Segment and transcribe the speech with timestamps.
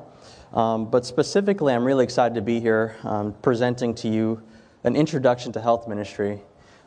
[0.52, 4.41] Um, but specifically, I'm really excited to be here um, presenting to you
[4.84, 6.42] an introduction to health ministry.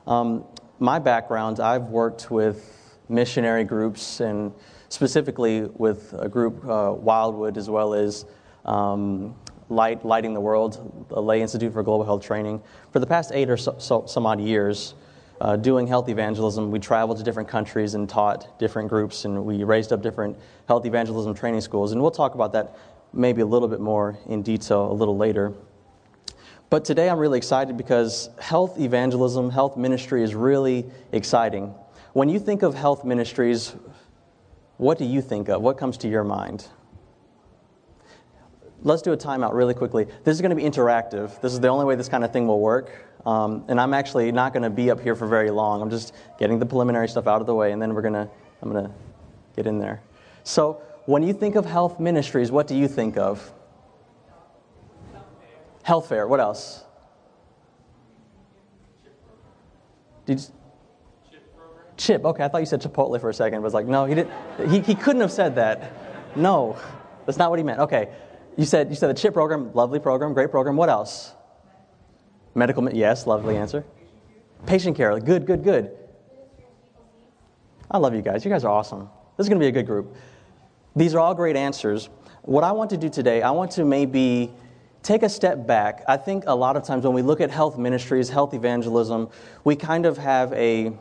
[0.07, 0.45] Um,
[0.79, 4.53] my background, I've worked with missionary groups and
[4.87, 8.23] specifically with a group, uh, Wildwood, as well as
[8.65, 9.35] um,
[9.69, 12.61] Light, Lighting the World, the Lay Institute for Global Health Training.
[12.91, 14.93] For the past eight or so, so some odd years,
[15.41, 19.63] uh, doing health evangelism, we traveled to different countries and taught different groups, and we
[19.63, 21.91] raised up different health evangelism training schools.
[21.91, 22.77] And we'll talk about that
[23.13, 25.53] maybe a little bit more in detail a little later.
[26.69, 31.73] But today I'm really excited because health evangelism, health ministry is really exciting.
[32.13, 33.75] When you think of health ministries,
[34.77, 35.61] what do you think of?
[35.61, 36.67] What comes to your mind?
[38.83, 40.05] Let's do a timeout really quickly.
[40.23, 41.39] This is going to be interactive.
[41.41, 42.91] This is the only way this kind of thing will work.
[43.25, 45.81] Um, and I'm actually not going to be up here for very long.
[45.81, 48.29] I'm just getting the preliminary stuff out of the way, and then we're going to,
[48.61, 48.91] I'm going to
[49.55, 50.01] get in there.
[50.43, 53.53] So, when you think of health ministries, what do you think of?
[55.83, 56.27] Health fair.
[56.27, 56.83] What else?
[60.25, 60.47] Did you,
[61.97, 62.25] Chip.
[62.25, 63.59] Okay, I thought you said Chipotle for a second.
[63.59, 64.69] But was like, no, he didn't.
[64.69, 65.93] He, he couldn't have said that.
[66.35, 66.77] No,
[67.25, 67.79] that's not what he meant.
[67.79, 68.09] Okay,
[68.57, 70.75] you said, you said the CHIP program, lovely program, great program.
[70.75, 71.33] What else?
[72.55, 73.83] Medical, yes, lovely answer.
[74.65, 75.91] Patient care, good, good, good.
[77.89, 78.45] I love you guys.
[78.45, 79.09] You guys are awesome.
[79.37, 80.15] This is going to be a good group.
[80.95, 82.09] These are all great answers.
[82.43, 84.53] What I want to do today, I want to maybe
[85.01, 86.03] take a step back.
[86.07, 89.29] I think a lot of times when we look at health ministries, health evangelism,
[89.63, 90.93] we kind of have a,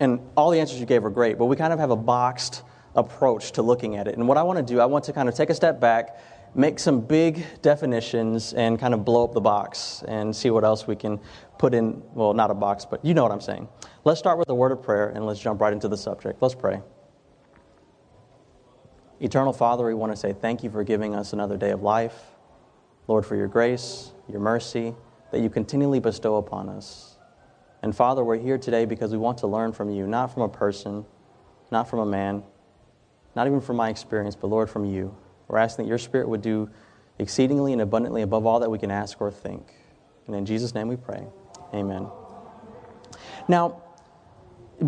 [0.00, 2.62] and all the answers you gave are great, but we kind of have a boxed
[2.94, 4.16] approach to looking at it.
[4.16, 6.18] And what I want to do, I want to kind of take a step back,
[6.54, 10.86] make some big definitions, and kind of blow up the box and see what else
[10.86, 11.18] we can
[11.58, 12.02] put in.
[12.12, 13.68] Well, not a box, but you know what I'm saying.
[14.04, 16.42] Let's start with a word of prayer and let's jump right into the subject.
[16.42, 16.80] Let's pray.
[19.20, 22.14] Eternal Father, we want to say thank you for giving us another day of life.
[23.06, 24.94] Lord, for your grace, your mercy
[25.30, 27.16] that you continually bestow upon us.
[27.82, 30.48] And Father, we're here today because we want to learn from you, not from a
[30.48, 31.04] person,
[31.70, 32.44] not from a man,
[33.34, 35.14] not even from my experience, but Lord, from you.
[35.48, 36.70] We're asking that your Spirit would do
[37.18, 39.74] exceedingly and abundantly above all that we can ask or think.
[40.26, 41.26] And in Jesus' name we pray.
[41.74, 42.08] Amen.
[43.48, 43.82] Now,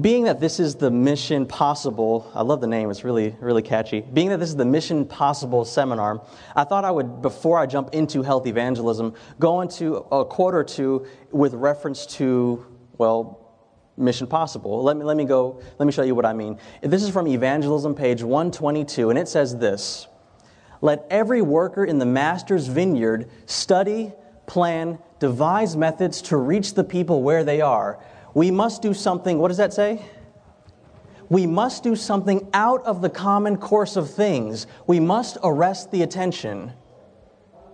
[0.01, 4.01] being that this is the Mission Possible, I love the name, it's really, really catchy.
[4.01, 6.23] Being that this is the Mission Possible seminar,
[6.57, 10.65] I thought I would, before I jump into health evangelism, go into a quote or
[10.65, 12.67] two with reference to,
[12.99, 13.44] well,
[13.97, 14.83] Mission Possible.
[14.83, 16.59] Let me, let me go, let me show you what I mean.
[16.83, 20.09] This is from Evangelism, page 122, and it says this
[20.81, 24.13] Let every worker in the Master's vineyard study,
[24.47, 28.01] plan, devise methods to reach the people where they are.
[28.35, 30.03] We must do something, what does that say?
[31.31, 34.67] We must do something out of the common course of things.
[34.87, 36.73] We must arrest the attention.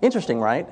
[0.03, 0.69] Interesting, right?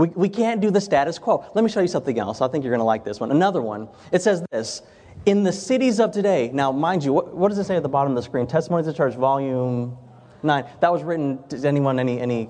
[0.00, 1.44] We, we can't do the status quo.
[1.54, 2.40] Let me show you something else.
[2.40, 3.30] I think you're going to like this one.
[3.30, 3.86] Another one.
[4.12, 4.80] It says this
[5.26, 7.88] In the cities of today, now, mind you, what, what does it say at the
[7.90, 8.46] bottom of the screen?
[8.46, 9.98] Testimonies of the Church, volume
[10.42, 10.64] 9.
[10.80, 12.48] That was written, does anyone, any, any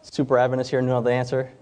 [0.00, 1.52] super Adventists here know the answer?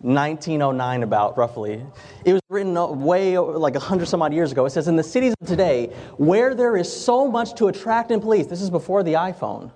[0.00, 1.82] 1909 about roughly
[2.26, 4.96] it was written uh, way uh, like 100 some odd years ago it says in
[4.96, 5.86] the cities of today
[6.18, 9.72] where there is so much to attract and please this is before the iphone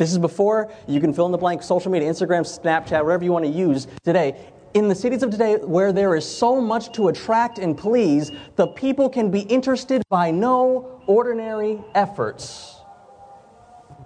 [0.00, 3.32] this is before you can fill in the blank social media, Instagram, Snapchat, whatever you
[3.32, 4.34] want to use today.
[4.72, 8.68] In the cities of today, where there is so much to attract and please, the
[8.68, 12.76] people can be interested by no ordinary efforts.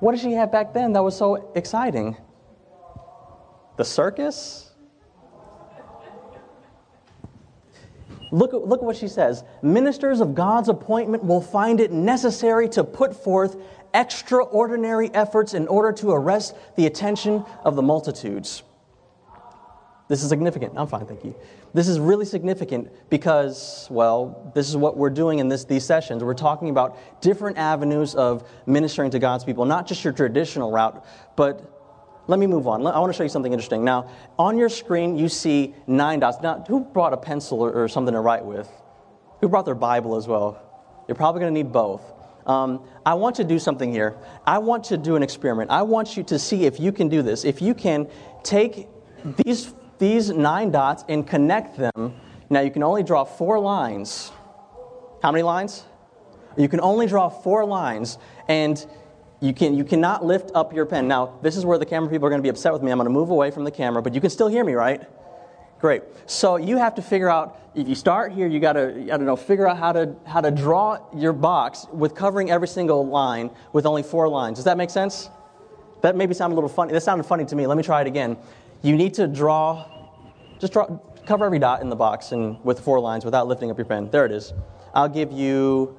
[0.00, 2.16] What did she have back then that was so exciting?
[3.76, 4.72] The circus?
[8.32, 9.44] Look look at what she says.
[9.62, 13.56] Ministers of God's appointment will find it necessary to put forth
[13.94, 18.62] extraordinary efforts in order to arrest the attention of the multitudes.
[20.08, 20.74] This is significant.
[20.76, 21.34] I'm fine, thank you.
[21.72, 26.22] This is really significant because, well, this is what we're doing in this, these sessions.
[26.22, 31.04] We're talking about different avenues of ministering to God's people, not just your traditional route,
[31.36, 31.70] but
[32.26, 32.86] let me move on.
[32.86, 33.84] I want to show you something interesting.
[33.84, 34.08] Now,
[34.38, 36.38] on your screen, you see nine dots.
[36.42, 38.70] Now, who brought a pencil or, or something to write with?
[39.40, 40.60] Who brought their Bible as well?
[41.08, 42.13] You're probably going to need both.
[42.46, 44.16] Um, I want to do something here.
[44.46, 45.70] I want to do an experiment.
[45.70, 47.44] I want you to see if you can do this.
[47.44, 48.08] If you can
[48.42, 48.88] take
[49.44, 52.14] these these nine dots and connect them.
[52.50, 54.32] Now you can only draw four lines.
[55.22, 55.84] How many lines?
[56.56, 58.18] You can only draw four lines,
[58.48, 58.84] and
[59.40, 61.08] you, can, you cannot lift up your pen.
[61.08, 62.92] Now, this is where the camera people are going to be upset with me.
[62.92, 65.02] I'm going to move away from the camera, but you can still hear me, right?
[65.84, 66.02] Great.
[66.24, 69.26] So you have to figure out, if you start here, you got to, I don't
[69.26, 73.50] know, figure out how to, how to draw your box with covering every single line
[73.74, 74.56] with only four lines.
[74.56, 75.28] Does that make sense?
[76.00, 76.94] That maybe sounded a little funny.
[76.94, 77.66] That sounded funny to me.
[77.66, 78.38] Let me try it again
[78.80, 79.84] you need to draw,
[80.58, 80.86] just draw,
[81.26, 84.08] cover every dot in the box and with four lines without lifting up your pen.
[84.10, 84.54] There it is.
[84.94, 85.98] I'll give you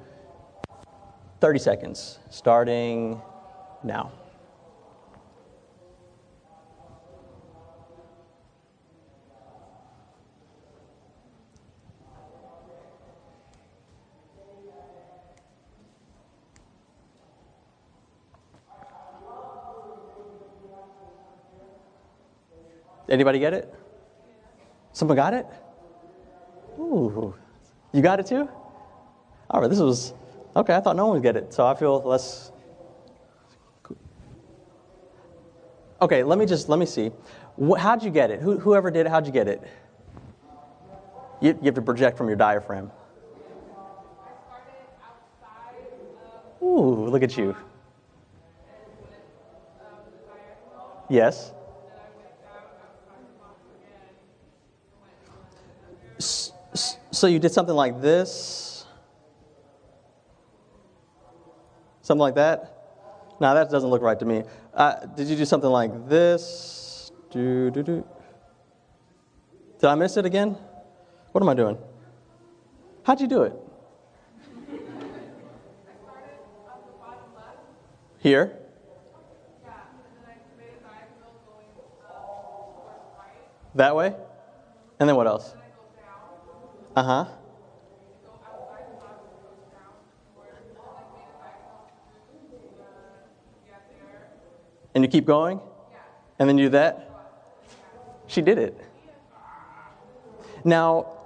[1.40, 3.20] 30 seconds, starting
[3.84, 4.10] now.
[23.08, 23.72] Anybody get it?
[24.92, 25.46] Someone got it?
[26.78, 27.34] Ooh.
[27.92, 28.48] You got it too?
[29.50, 30.12] All right, this was
[30.56, 30.74] okay.
[30.74, 32.50] I thought no one would get it, so I feel less.
[36.02, 37.10] Okay, let me just let me see.
[37.78, 38.40] How'd you get it?
[38.40, 39.62] Who, whoever did it, how'd you get it?
[41.40, 42.90] You, you have to project from your diaphragm.
[46.62, 47.56] Ooh, look at you.
[51.08, 51.52] Yes.
[57.16, 58.84] So you did something like this?
[62.02, 62.76] Something like that?
[63.40, 64.42] Now that doesn't look right to me.
[64.74, 67.10] Uh, did you do something like this?
[67.30, 68.06] Do, do, do.
[69.80, 70.58] Did I miss it again?
[71.32, 71.78] What am I doing?
[73.02, 73.54] How'd you do it?
[78.18, 78.58] Here?
[83.74, 84.14] That way?
[85.00, 85.54] And then what else?
[86.96, 87.26] Uh huh.
[94.94, 95.60] And you keep going?
[96.38, 97.10] And then you do that?
[98.28, 98.80] She did it.
[100.64, 101.18] Now,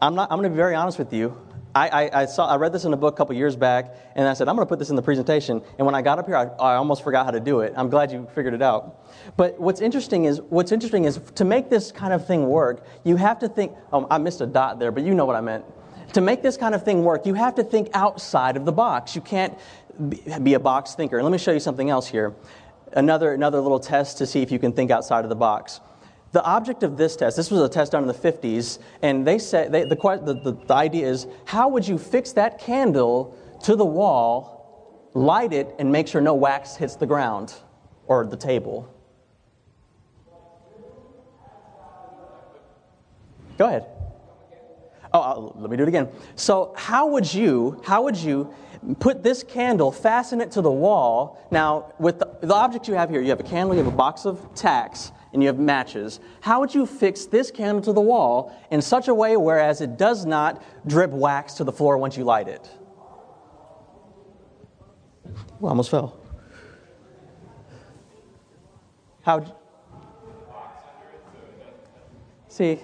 [0.00, 1.36] I'm, not, I'm going to be very honest with you.
[1.74, 4.28] I, I, I, saw, I read this in a book a couple years back, and
[4.28, 5.62] I said, I'm going to put this in the presentation.
[5.78, 7.72] And when I got up here, I, I almost forgot how to do it.
[7.76, 9.06] I'm glad you figured it out.
[9.36, 13.16] But what's interesting is, what's interesting is to make this kind of thing work, you
[13.16, 15.64] have to think, oh, I missed a dot there, but you know what I meant.
[16.12, 19.14] To make this kind of thing work, you have to think outside of the box.
[19.14, 19.56] You can't
[20.42, 21.16] be a box thinker.
[21.16, 22.34] And let me show you something else here.
[22.92, 25.80] Another, another little test to see if you can think outside of the box.
[26.32, 29.38] The object of this test, this was a test done in the 50s, and they
[29.38, 33.84] said they, the, the, the idea is how would you fix that candle to the
[33.84, 37.54] wall, light it, and make sure no wax hits the ground
[38.06, 38.88] or the table?
[43.58, 43.86] Go ahead.
[45.12, 46.08] Oh, I'll, let me do it again.
[46.36, 48.52] So, how would you, how would you
[48.98, 51.46] put this candle, fasten it to the wall?
[51.50, 53.96] Now, with the, the object you have here, you have a candle, you have a
[53.96, 58.00] box of tacks, and you have matches, how would you fix this candle to the
[58.00, 62.16] wall in such a way whereas it does not drip wax to the floor once
[62.16, 62.70] you light it?
[65.58, 66.18] Well, almost fell.
[69.22, 69.44] How?
[72.48, 72.78] See,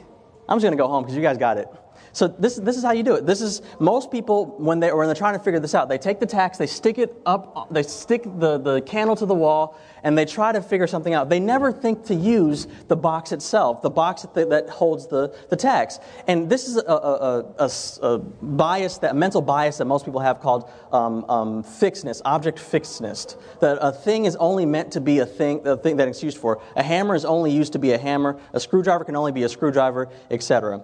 [0.48, 1.68] I'm just going to go home because you guys got it.
[2.12, 3.26] So this, this is how you do it.
[3.26, 6.20] This is most people when they when they're trying to figure this out, they take
[6.20, 10.16] the tacks, they stick it up, they stick the, the candle to the wall, and
[10.16, 11.28] they try to figure something out.
[11.28, 15.56] They never think to use the box itself, the box that, that holds the, the
[15.56, 15.98] tacks.
[16.26, 17.70] And this is a, a, a,
[18.02, 23.36] a bias, that mental bias that most people have called um, um, fixedness, object fixedness.
[23.60, 26.38] That a thing is only meant to be a thing, the thing that it's used
[26.38, 26.60] for.
[26.76, 28.38] A hammer is only used to be a hammer.
[28.52, 30.82] A screwdriver can only be a screwdriver, etc.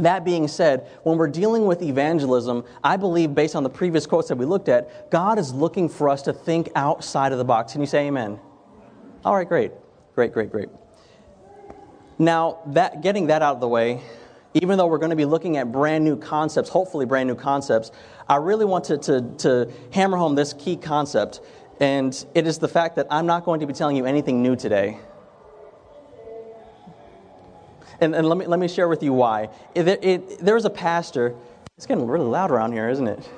[0.00, 4.28] That being said, when we're dealing with evangelism, I believe, based on the previous quotes
[4.28, 7.72] that we looked at, God is looking for us to think outside of the box.
[7.72, 8.38] Can you say amen?
[9.24, 9.72] All right, great.
[10.14, 10.68] Great, great, great.
[12.18, 14.02] Now, that, getting that out of the way,
[14.54, 17.92] even though we're going to be looking at brand new concepts, hopefully brand new concepts,
[18.28, 21.40] I really want to, to, to hammer home this key concept.
[21.78, 24.56] And it is the fact that I'm not going to be telling you anything new
[24.56, 24.98] today.
[28.00, 29.48] And, and let, me, let me share with you why.
[29.74, 31.34] It, it, there was a pastor,
[31.76, 33.28] it's getting really loud around here, isn't it?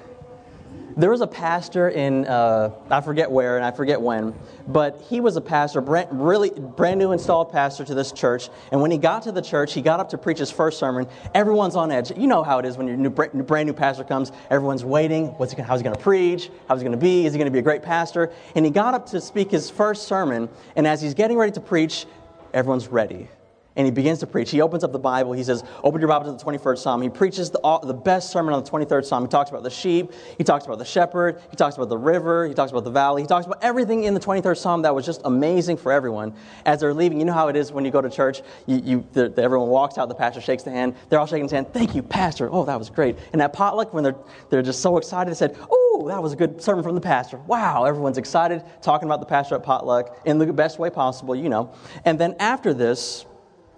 [0.94, 4.34] There was a pastor in, uh, I forget where and I forget when,
[4.68, 8.50] but he was a pastor, brand, really brand new installed pastor to this church.
[8.70, 11.06] And when he got to the church, he got up to preach his first sermon.
[11.34, 12.12] Everyone's on edge.
[12.14, 14.32] You know how it is when your new, brand new pastor comes.
[14.50, 15.28] Everyone's waiting.
[15.38, 16.50] What's he, how's he going to preach?
[16.68, 17.24] How's he going to be?
[17.24, 18.30] Is he going to be a great pastor?
[18.54, 20.50] And he got up to speak his first sermon.
[20.76, 22.04] And as he's getting ready to preach,
[22.52, 23.28] everyone's ready
[23.76, 24.50] and he begins to preach.
[24.50, 25.32] He opens up the Bible.
[25.32, 27.00] He says, Open your Bible to the 23rd Psalm.
[27.00, 29.24] He preaches the, the best sermon on the 23rd Psalm.
[29.24, 30.12] He talks about the sheep.
[30.36, 31.40] He talks about the shepherd.
[31.50, 32.46] He talks about the river.
[32.46, 33.22] He talks about the valley.
[33.22, 36.34] He talks about everything in the 23rd Psalm that was just amazing for everyone.
[36.66, 39.06] As they're leaving, you know how it is when you go to church, you, you,
[39.12, 40.94] the, the, everyone walks out, the pastor shakes the hand.
[41.08, 41.72] They're all shaking his hand.
[41.72, 42.48] Thank you, Pastor.
[42.52, 43.16] Oh, that was great.
[43.32, 44.16] And at potluck, when they're,
[44.50, 47.38] they're just so excited, they said, Oh, that was a good sermon from the pastor.
[47.38, 51.48] Wow, everyone's excited, talking about the pastor at potluck in the best way possible, you
[51.48, 51.72] know.
[52.04, 53.24] And then after this,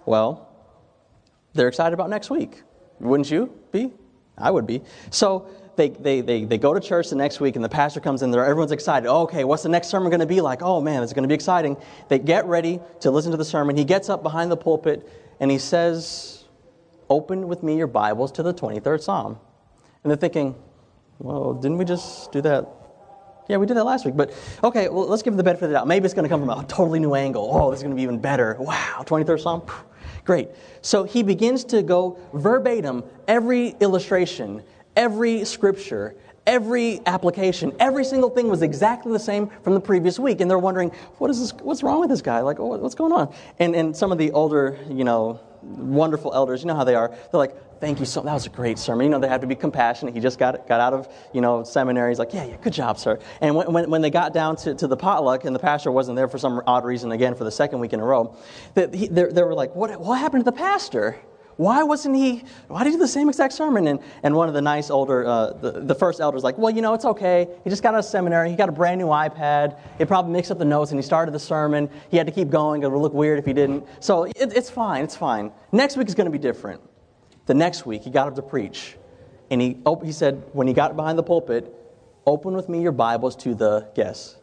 [0.05, 0.49] well,
[1.53, 2.61] they're excited about next week.
[2.99, 3.93] Wouldn't you be?
[4.37, 4.81] I would be.
[5.09, 8.21] So they, they, they, they go to church the next week, and the pastor comes
[8.21, 8.45] in there.
[8.45, 9.07] Everyone's excited.
[9.07, 10.61] Oh, okay, what's the next sermon going to be like?
[10.61, 11.77] Oh, man, it's going to be exciting.
[12.09, 13.77] They get ready to listen to the sermon.
[13.77, 15.09] He gets up behind the pulpit,
[15.39, 16.45] and he says,
[17.09, 19.39] Open with me your Bibles to the 23rd Psalm.
[20.03, 20.55] And they're thinking,
[21.19, 22.67] well, didn't we just do that?
[23.47, 24.15] Yeah, we did that last week.
[24.15, 24.33] But
[24.63, 25.87] okay, well, let's give him the benefit of the doubt.
[25.87, 27.47] Maybe it's going to come from a totally new angle.
[27.51, 28.57] Oh, this is going to be even better.
[28.59, 29.63] Wow, 23rd Psalm?
[30.25, 30.49] Great.
[30.81, 34.63] So he begins to go verbatim every illustration,
[34.95, 36.15] every scripture,
[36.47, 40.41] every application, every single thing was exactly the same from the previous week.
[40.41, 42.41] And they're wondering, what is this, what's wrong with this guy?
[42.41, 43.33] Like, what's going on?
[43.59, 47.09] And, and some of the older, you know, wonderful elders, you know how they are,
[47.09, 49.47] they're like, thank you so that was a great sermon you know they had to
[49.47, 52.55] be compassionate he just got, got out of you know seminary he's like yeah yeah
[52.61, 55.53] good job sir and when, when, when they got down to, to the potluck and
[55.53, 58.03] the pastor wasn't there for some odd reason again for the second week in a
[58.03, 58.35] row
[58.75, 61.19] they, they, they were like what, what happened to the pastor
[61.57, 63.87] why wasn't he why did he do the same exact sermon?
[63.87, 66.81] And, and one of the nice older uh, the, the first elder's like well you
[66.81, 67.47] know it's okay.
[67.63, 68.49] He just got out of seminary.
[68.49, 69.79] He got a brand new ipad.
[69.99, 71.89] It probably mixed up the notes and he started the sermon.
[72.11, 72.83] He had to keep going.
[72.83, 73.85] It would look weird if he didn't.
[73.99, 75.03] So it, it's fine.
[75.03, 75.51] It's fine.
[75.71, 76.81] Next week is going to be different.
[77.45, 78.97] The next week, he got up to preach.
[79.51, 81.73] And he, he said, when he got behind the pulpit,
[82.25, 84.37] open with me your Bibles to the, guess.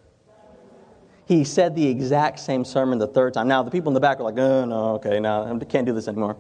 [1.27, 3.49] He said the exact same sermon the third time.
[3.49, 5.93] Now, the people in the back are like, oh, no, okay, no, I can't do
[5.93, 6.37] this anymore.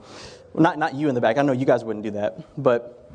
[0.54, 1.38] Not, not you in the back.
[1.38, 2.62] I know you guys wouldn't do that.
[2.62, 3.10] But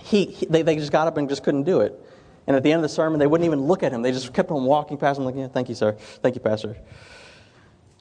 [0.00, 1.98] he, he they, they just got up and just couldn't do it.
[2.46, 4.02] And at the end of the sermon, they wouldn't even look at him.
[4.02, 5.92] They just kept on walking past him, like, yeah, thank you, sir.
[5.92, 6.76] Thank you, Pastor.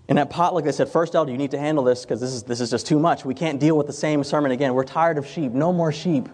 [0.08, 2.44] And at potluck, they said, First elder, you need to handle this because this is,
[2.44, 3.24] this is just too much.
[3.24, 4.74] We can't deal with the same sermon again.
[4.74, 5.52] We're tired of sheep.
[5.52, 6.28] No more sheep.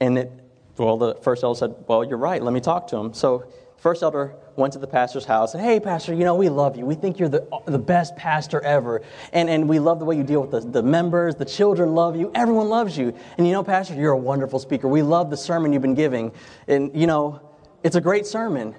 [0.00, 0.32] And it,
[0.76, 2.42] well, the first elder said, Well, you're right.
[2.42, 3.14] Let me talk to him.
[3.14, 3.44] So,
[3.76, 6.86] first elder went to the pastor's house and, Hey, pastor, you know, we love you.
[6.86, 9.02] We think you're the, the best pastor ever.
[9.32, 11.34] And, and we love the way you deal with the, the members.
[11.34, 12.30] The children love you.
[12.34, 13.14] Everyone loves you.
[13.38, 14.88] And you know, pastor, you're a wonderful speaker.
[14.88, 16.32] We love the sermon you've been giving.
[16.68, 17.40] And, you know,
[17.82, 18.74] it's a great sermon.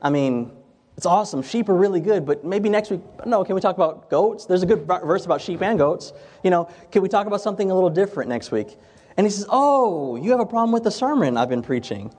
[0.00, 0.52] I mean,
[0.96, 1.42] it's awesome.
[1.42, 4.44] Sheep are really good, but maybe next week, no, can we talk about goats?
[4.44, 6.12] There's a good verse about sheep and goats.
[6.44, 8.76] You know, can we talk about something a little different next week?
[9.16, 12.12] And he says, Oh, you have a problem with the sermon I've been preaching.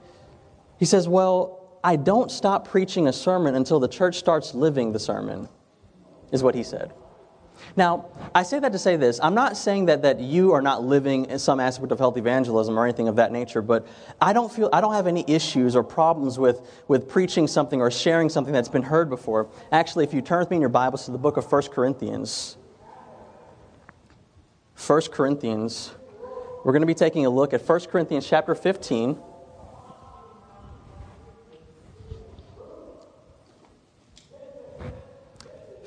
[0.78, 4.98] He says, Well, I don't stop preaching a sermon until the church starts living the
[4.98, 5.50] sermon,
[6.32, 6.94] is what he said.
[7.76, 9.20] Now, I say that to say this.
[9.22, 12.78] I'm not saying that, that you are not living in some aspect of health evangelism
[12.78, 13.86] or anything of that nature, but
[14.20, 17.90] I don't feel I don't have any issues or problems with, with preaching something or
[17.90, 19.48] sharing something that's been heard before.
[19.70, 22.56] Actually, if you turn with me in your Bibles to the book of 1 Corinthians,
[24.86, 25.92] 1 Corinthians,
[26.64, 29.18] we're going to be taking a look at 1 Corinthians chapter 15.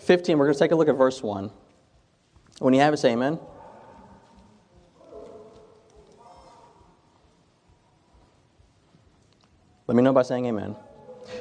[0.08, 1.52] 15, we're going to take a look at verse 1.
[2.60, 3.38] When you have it, say amen.
[9.86, 10.78] Let me know by saying amen.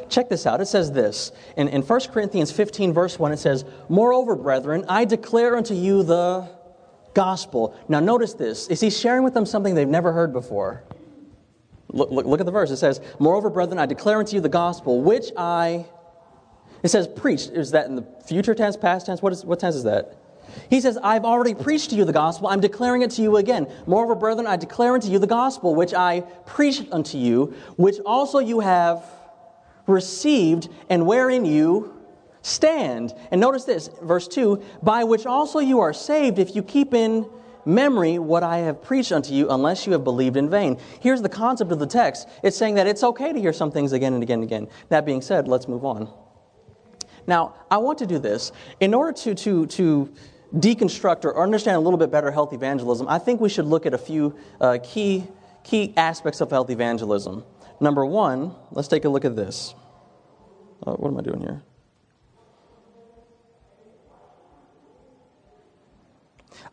[0.09, 0.61] Check this out.
[0.61, 1.31] It says this.
[1.57, 6.03] In, in 1 Corinthians 15, verse 1, it says, Moreover, brethren, I declare unto you
[6.03, 6.49] the
[7.15, 7.79] gospel.
[7.89, 8.67] Now, notice this.
[8.67, 10.83] Is he sharing with them something they've never heard before?
[11.93, 12.73] Look, look, look at the verse.
[12.73, 15.87] It says, Moreover, brethren, I declare unto you the gospel, which I
[16.87, 17.51] it says preached.
[17.51, 19.21] Is that in the future tense, past tense?
[19.21, 20.17] What, is, what tense is that?
[20.71, 22.47] He says, I've already preached to you the gospel.
[22.47, 23.67] I'm declaring it to you again.
[23.89, 28.39] Moreover, brethren, I declare unto you the gospel which I preached unto you, which also
[28.39, 29.05] you have
[29.89, 31.93] received, and wherein you
[32.43, 33.13] stand.
[33.33, 37.29] And notice this, verse 2 by which also you are saved if you keep in
[37.65, 40.79] memory what I have preached unto you, unless you have believed in vain.
[41.01, 43.91] Here's the concept of the text it's saying that it's okay to hear some things
[43.91, 44.69] again and again and again.
[44.89, 46.26] That being said, let's move on.
[47.27, 48.53] Now, I want to do this.
[48.81, 50.13] In order to, to, to
[50.55, 53.95] deconstruct or understand a little bit better health evangelism, I think we should look at
[53.95, 55.27] a few uh, key,
[55.65, 57.45] key aspects of health evangelism.
[57.81, 59.75] Number one, let's take a look at this.
[60.87, 61.63] Uh, what am I doing here?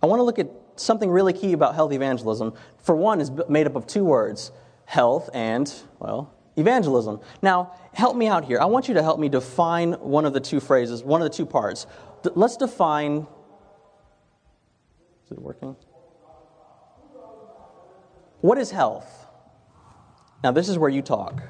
[0.02, 2.54] I want to look at something really key about health evangelism.
[2.80, 4.52] For one, is made up of two words
[4.86, 7.20] health and, well, evangelism.
[7.42, 8.60] Now, help me out here.
[8.60, 11.36] I want you to help me define one of the two phrases, one of the
[11.36, 11.88] two parts.
[12.36, 13.28] Let's define.
[15.26, 15.76] Is it working?
[18.42, 19.28] What is health?
[20.44, 21.42] Now, this is where you talk.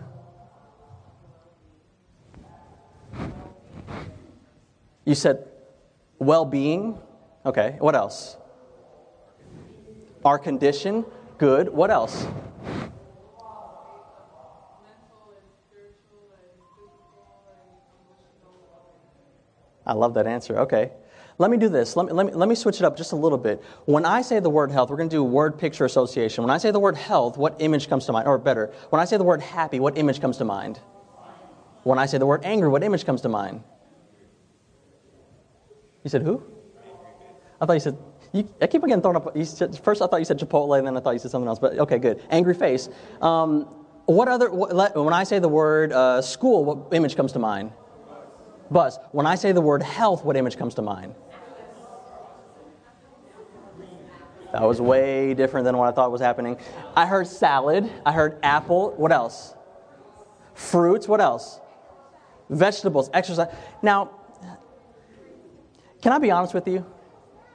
[5.05, 5.47] You said
[6.19, 6.97] well being.
[7.45, 8.37] Okay, what else?
[10.23, 11.05] Our condition.
[11.37, 11.67] Good.
[11.67, 12.25] What else?
[19.93, 20.57] I love that answer.
[20.61, 20.89] Okay.
[21.37, 21.95] Let me do this.
[21.95, 23.63] Let me, let, me, let me switch it up just a little bit.
[23.85, 26.43] When I say the word health, we're going to do word picture association.
[26.43, 28.27] When I say the word health, what image comes to mind?
[28.27, 30.79] Or better, when I say the word happy, what image comes to mind?
[31.83, 33.63] When I say the word angry, what image comes to mind?
[36.03, 36.43] You said who?
[37.61, 37.97] I thought you said,
[38.31, 39.37] you, I keep getting thrown up.
[39.45, 41.59] Said, first, I thought you said Chipotle, and then I thought you said something else.
[41.59, 42.23] But okay, good.
[42.31, 42.89] Angry face.
[43.21, 43.63] Um,
[44.05, 47.71] what other, what, when I say the word uh, school, what image comes to mind?
[48.73, 48.99] Buzz.
[49.11, 51.13] When I say the word health, what image comes to mind?
[54.51, 56.57] That was way different than what I thought was happening.
[56.95, 57.91] I heard salad.
[58.05, 58.91] I heard apple.
[58.97, 59.55] What else?
[60.53, 61.07] Fruits.
[61.07, 61.59] What else?
[62.49, 63.09] Vegetables.
[63.13, 63.51] Exercise.
[63.81, 64.11] Now,
[66.01, 66.85] can I be honest with you?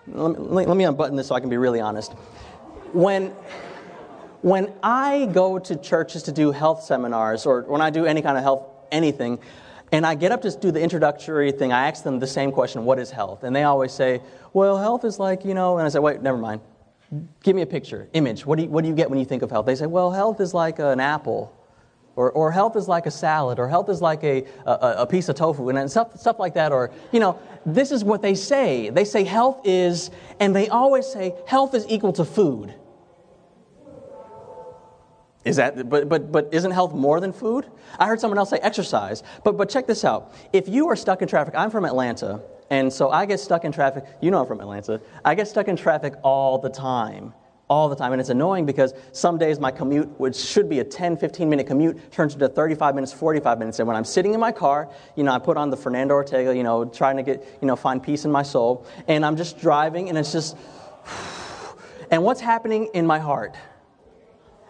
[0.09, 2.13] Let me, let me unbutton this so I can be really honest.
[2.93, 3.29] When,
[4.43, 8.37] when I go to churches to do health seminars or when I do any kind
[8.37, 9.39] of health anything,
[9.93, 12.85] and I get up to do the introductory thing, I ask them the same question
[12.85, 13.45] what is health?
[13.45, 14.21] And they always say,
[14.53, 16.61] well, health is like, you know, and I say, wait, never mind.
[17.43, 18.45] Give me a picture, image.
[18.45, 19.65] What do you, what do you get when you think of health?
[19.67, 21.55] They say, well, health is like an apple.
[22.17, 25.29] Or, or health is like a salad, or health is like a, a, a piece
[25.29, 26.73] of tofu, and stuff, stuff like that.
[26.73, 28.91] Or, you know, this is what they say.
[28.91, 32.75] They say health is, and they always say health is equal to food.
[35.49, 37.67] Is that, but, but, but isn't health more than food?
[37.99, 39.23] I heard someone else say exercise.
[39.45, 40.35] But, but check this out.
[40.53, 43.73] If you are stuck in traffic, I'm from Atlanta, and so I get stuck in
[43.73, 44.05] traffic.
[44.21, 45.01] You know I'm from Atlanta.
[45.25, 47.33] I get stuck in traffic all the time.
[47.69, 48.13] All the time.
[48.13, 51.67] And it's annoying because some days my commute, which should be a 10, 15 minute
[51.67, 53.79] commute, turns into 35 minutes, 45 minutes.
[53.79, 56.55] And when I'm sitting in my car, you know, I put on the Fernando Ortega,
[56.55, 58.87] you know, trying to get, you know, find peace in my soul.
[59.07, 60.59] And I'm just driving, and it's just,
[62.11, 63.55] and what's happening in my heart?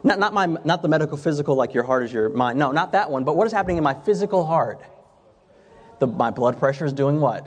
[0.02, 2.58] Not, not, my, not the medical physical, like your heart is your mind.
[2.58, 3.24] No, not that one.
[3.24, 4.80] But what is happening in my physical heart?
[5.98, 7.46] The, my blood pressure is doing what?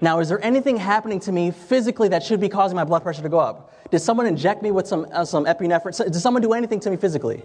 [0.00, 3.22] Now, is there anything happening to me physically that should be causing my blood pressure
[3.22, 3.90] to go up?
[3.90, 5.96] Did someone inject me with some, uh, some epinephrine?
[5.96, 7.42] Did someone do anything to me physically?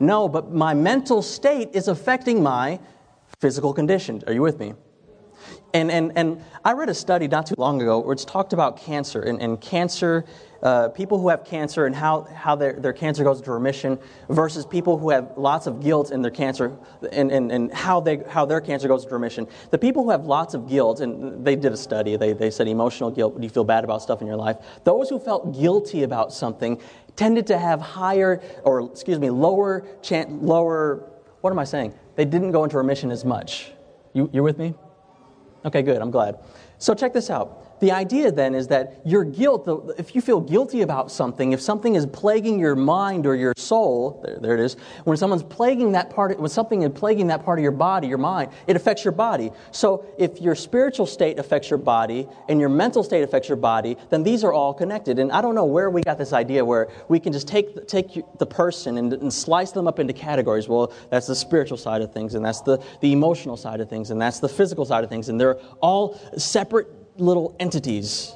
[0.00, 2.80] No, but my mental state is affecting my
[3.40, 4.22] physical condition.
[4.26, 4.74] Are you with me?
[5.74, 8.76] And, and, and I read a study not too long ago where it's talked about
[8.76, 10.24] cancer, and, and cancer
[10.62, 14.64] uh, people who have cancer and how, how their, their cancer goes into remission versus
[14.64, 16.76] people who have lots of guilt in their cancer
[17.10, 19.46] and, and, and how, they, how their cancer goes into remission.
[19.70, 22.68] The people who have lots of guilt, and they did a study, they, they said
[22.68, 26.04] emotional guilt, when you feel bad about stuff in your life, those who felt guilty
[26.04, 26.80] about something
[27.16, 31.10] tended to have higher, or excuse me, lower, chan- lower,
[31.40, 31.92] what am I saying?
[32.14, 33.72] They didn't go into remission as much.
[34.12, 34.74] You, you're with me?
[35.64, 36.38] Okay, good, I'm glad.
[36.78, 39.68] So check this out the idea then is that your guilt,
[39.98, 44.22] if you feel guilty about something, if something is plaguing your mind or your soul,
[44.24, 47.58] there, there, it is, when someone's plaguing that part, when something is plaguing that part
[47.58, 49.50] of your body, your mind, it affects your body.
[49.72, 53.96] So if your spiritual state affects your body and your mental state affects your body,
[54.10, 55.18] then these are all connected.
[55.18, 58.12] And I don't know where we got this idea where we can just take, take
[58.38, 60.68] the person and, and slice them up into categories.
[60.68, 64.12] Well, that's the spiritual side of things, and that's the, the emotional side of things,
[64.12, 68.34] and that's the physical side of things, and they're all separate little entities.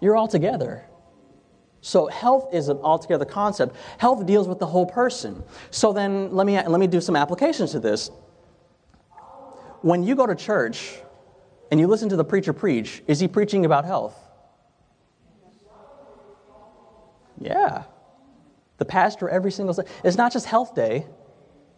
[0.00, 0.84] You're all together.
[1.80, 3.76] So health is an altogether concept.
[3.98, 5.42] Health deals with the whole person.
[5.70, 8.10] So then let me, let me do some applications to this.
[9.82, 10.94] When you go to church
[11.70, 14.18] and you listen to the preacher preach, is he preaching about health?
[17.38, 17.84] Yeah.
[18.78, 21.06] The pastor every single it's not just health day.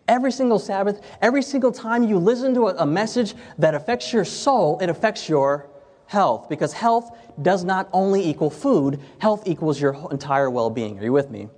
[0.08, 4.24] Every single Sabbath, every single time you listen to a, a message that affects your
[4.24, 5.68] soul, it affects your
[6.06, 10.98] health because health does not only equal food, health equals your entire well being.
[10.98, 11.48] Are you with me?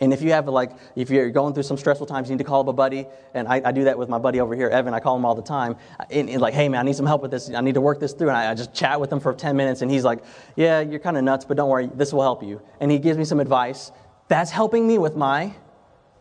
[0.00, 2.48] And if you have like, if you're going through some stressful times, you need to
[2.48, 3.06] call up a buddy.
[3.34, 4.94] And I, I do that with my buddy over here, Evan.
[4.94, 5.76] I call him all the time.
[6.10, 7.50] And, and like, hey man, I need some help with this.
[7.50, 8.28] I need to work this through.
[8.28, 9.82] And I, I just chat with him for 10 minutes.
[9.82, 10.24] And he's like,
[10.56, 12.62] yeah, you're kind of nuts, but don't worry, this will help you.
[12.80, 13.92] And he gives me some advice.
[14.28, 15.54] That's helping me with my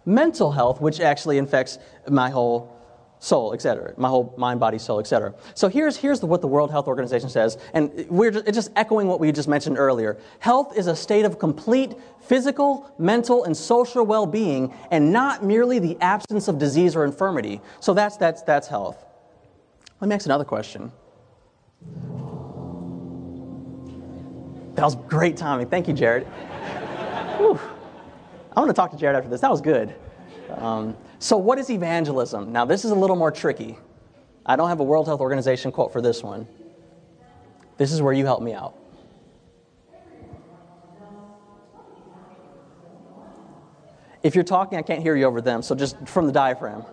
[0.05, 2.78] mental health, which actually infects my whole
[3.19, 3.93] soul, etc.
[3.97, 5.33] My whole mind, body, soul, etc.
[5.53, 9.07] So here's, here's what the World Health Organization says, and we're just, it's just echoing
[9.07, 10.17] what we just mentioned earlier.
[10.39, 15.97] Health is a state of complete physical, mental, and social well-being, and not merely the
[15.99, 17.61] absence of disease or infirmity.
[17.79, 19.05] So that's, that's, that's health.
[19.99, 20.91] Let me ask another question.
[24.75, 25.67] That was great timing.
[25.67, 26.25] Thank you, Jared.
[27.35, 27.57] I
[28.55, 29.41] want to talk to Jared after this.
[29.41, 29.93] That was good.
[30.55, 32.53] Um, so, what is evangelism?
[32.53, 33.77] Now, this is a little more tricky.
[34.45, 36.47] I don't have a World Health Organization quote for this one.
[37.77, 38.75] This is where you help me out.
[44.23, 46.85] If you're talking, I can't hear you over them, so just from the diaphragm.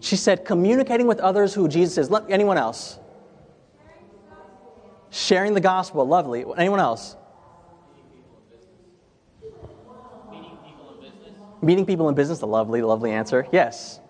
[0.00, 2.20] She said, communicating with others who Jesus is.
[2.28, 2.98] Anyone else?
[5.10, 6.06] Sharing the gospel.
[6.06, 6.44] Lovely.
[6.56, 7.16] Anyone else?
[11.60, 13.46] Meeting people in business, a lovely, lovely answer.
[13.52, 14.00] Yes.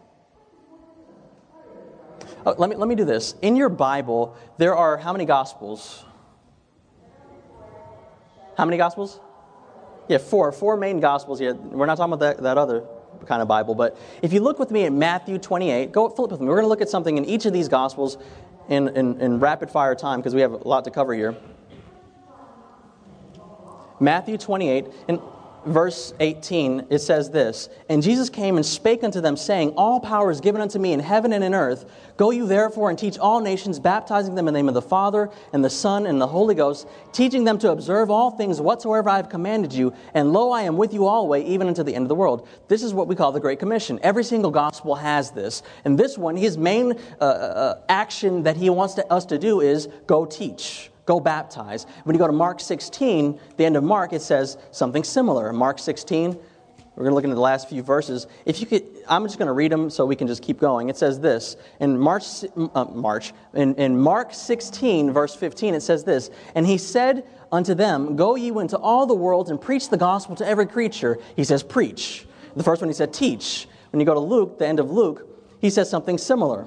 [2.44, 3.34] Oh, let, me, let me do this.
[3.42, 6.04] In your Bible, there are how many Gospels?
[8.56, 9.20] How many Gospels?
[10.08, 10.52] Yeah, four.
[10.52, 11.40] Four main Gospels.
[11.40, 12.84] Yeah, we're not talking about that, that other
[13.26, 16.40] kind of Bible, but if you look with me at Matthew 28, go flip with
[16.40, 16.46] me.
[16.46, 18.16] We're going to look at something in each of these Gospels
[18.68, 21.37] in, in, in rapid fire time because we have a lot to cover here.
[24.00, 25.20] Matthew 28, and
[25.72, 30.31] verse 18, it says this And Jesus came and spake unto them, saying, All power
[30.31, 31.85] is given unto me in heaven and in earth.
[32.16, 35.31] Go you therefore and teach all nations, baptizing them in the name of the Father,
[35.52, 39.16] and the Son, and the Holy Ghost, teaching them to observe all things whatsoever I
[39.16, 39.94] have commanded you.
[40.14, 42.48] And lo, I am with you always, even unto the end of the world.
[42.68, 44.00] This is what we call the Great Commission.
[44.02, 45.62] Every single gospel has this.
[45.85, 49.61] And this one, his main uh, uh, action that he wants to, us to do
[49.61, 51.87] is go teach go baptize.
[52.05, 55.55] When you go to Mark 16, the end of Mark, it says something similar.
[55.55, 56.38] Mark 16,
[56.94, 58.27] we're going to look into the last few verses.
[58.44, 60.90] If you could, I'm just going to read them so we can just keep going.
[60.90, 62.44] It says this in March,
[62.75, 65.75] uh, March in, in Mark 16, verse 15.
[65.75, 69.59] It says this, and he said unto them, Go ye into all the world and
[69.59, 71.18] preach the gospel to every creature.
[71.37, 72.27] He says, preach.
[72.55, 73.66] The first one he said, teach.
[73.92, 75.27] When you go to Luke, the end of Luke,
[75.62, 76.66] he says something similar.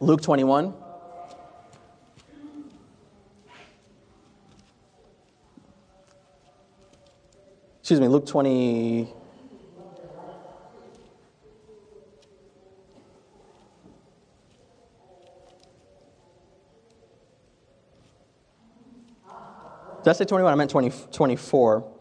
[0.00, 0.74] Luke 21.
[7.92, 9.04] Excuse me, Luke 20.
[20.02, 20.50] Did I say 21?
[20.50, 21.92] I meant 20, 24.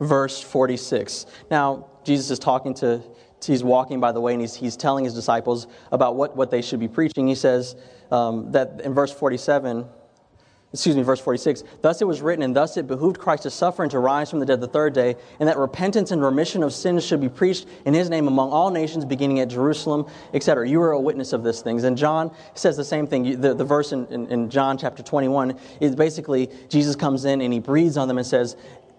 [0.00, 1.26] Verse 46.
[1.52, 3.00] Now, Jesus is talking to,
[3.46, 6.62] he's walking by the way, and he's, he's telling his disciples about what, what they
[6.62, 7.28] should be preaching.
[7.28, 7.76] He says
[8.10, 9.86] um, that in verse 47,
[10.74, 13.84] excuse me, verse 46, thus it was written, and thus it behooved Christ to suffer
[13.84, 16.74] and to rise from the dead the third day, and that repentance and remission of
[16.74, 20.68] sins should be preached in his name among all nations, beginning at Jerusalem, etc.
[20.68, 21.84] You are a witness of these things.
[21.84, 23.40] And John says the same thing.
[23.40, 27.52] The, the verse in, in, in John chapter 21 is basically Jesus comes in and
[27.52, 28.56] he breathes on them and says,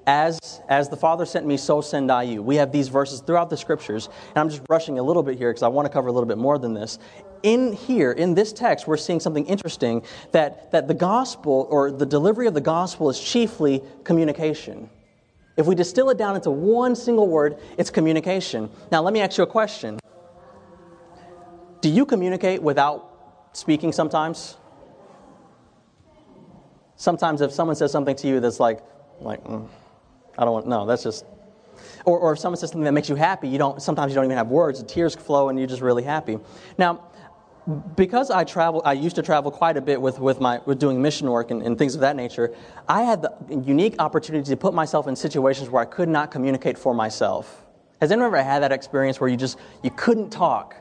[0.07, 2.41] as, as the Father sent me, so send I you.
[2.41, 5.49] We have these verses throughout the scriptures, and I'm just rushing a little bit here
[5.49, 6.99] because I want to cover a little bit more than this
[7.45, 12.05] in here, in this text, we're seeing something interesting that, that the gospel or the
[12.05, 14.89] delivery of the gospel is chiefly communication.
[15.55, 18.69] If we distill it down into one single word, it's communication.
[18.91, 19.99] Now, let me ask you a question
[21.81, 24.57] Do you communicate without speaking sometimes?
[26.97, 28.79] Sometimes, if someone says something to you that's like,
[29.19, 29.67] like, mm,
[30.37, 31.25] I don't want, no, that's just,
[32.05, 34.25] or, or if someone says something that makes you happy, you don't, sometimes you don't
[34.25, 36.39] even have words, the tears flow and you're just really happy.
[36.77, 37.03] Now,
[37.95, 41.01] because I travel, I used to travel quite a bit with, with, my, with doing
[41.01, 42.53] mission work and, and, things of that nature,
[42.87, 46.77] I had the unique opportunity to put myself in situations where I could not communicate
[46.77, 47.65] for myself.
[48.01, 50.75] Has anyone ever had that experience where you just, you couldn't talk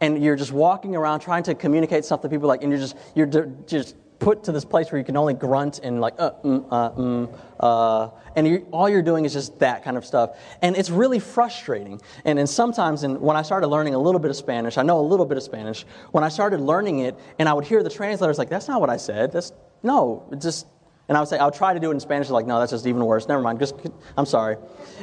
[0.00, 2.96] and you're just walking around trying to communicate something to people like, and you're just,
[3.14, 3.26] you're
[3.66, 6.90] just put to this place where you can only grunt and like, uh, mm, uh,
[6.90, 10.38] mm, uh, and you're, all you're doing is just that kind of stuff.
[10.62, 12.00] And it's really frustrating.
[12.24, 15.00] And, and sometimes in, when I started learning a little bit of Spanish, I know
[15.00, 17.90] a little bit of Spanish, when I started learning it and I would hear the
[17.90, 19.32] translators like, that's not what I said.
[19.32, 19.52] That's,
[19.82, 20.66] no, it just,
[21.08, 22.28] and I would say, I'll try to do it in Spanish.
[22.28, 23.26] Like, no, that's just even worse.
[23.26, 23.58] Never mind.
[23.58, 23.74] Just,
[24.16, 24.58] I'm sorry.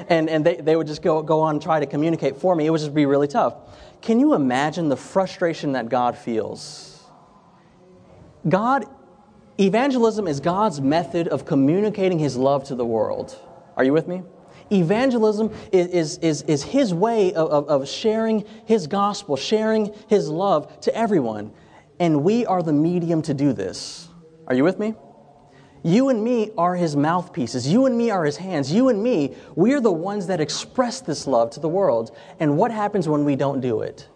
[0.07, 2.65] And, and they, they would just go, go on and try to communicate for me.
[2.65, 3.55] It would just be really tough.
[4.01, 7.03] Can you imagine the frustration that God feels?
[8.47, 8.85] God
[9.59, 13.39] Evangelism is God's method of communicating his love to the world.
[13.75, 14.21] Are you with me?
[14.71, 20.29] Evangelism is, is, is, is his way of, of, of sharing his gospel, sharing his
[20.29, 21.51] love to everyone.
[21.99, 24.09] And we are the medium to do this.
[24.45, 24.93] Are you with me?
[25.83, 27.67] You and me are his mouthpieces.
[27.67, 28.71] You and me are his hands.
[28.71, 32.15] You and me, we are the ones that express this love to the world.
[32.39, 34.07] And what happens when we don't do it?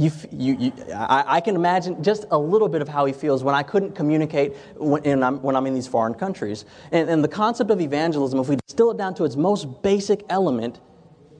[0.00, 3.44] You, you, you, I, I, can imagine just a little bit of how he feels
[3.44, 6.64] when I couldn't communicate when, I'm, when I'm in these foreign countries.
[6.90, 10.24] And, and the concept of evangelism, if we distill it down to its most basic
[10.30, 10.80] element,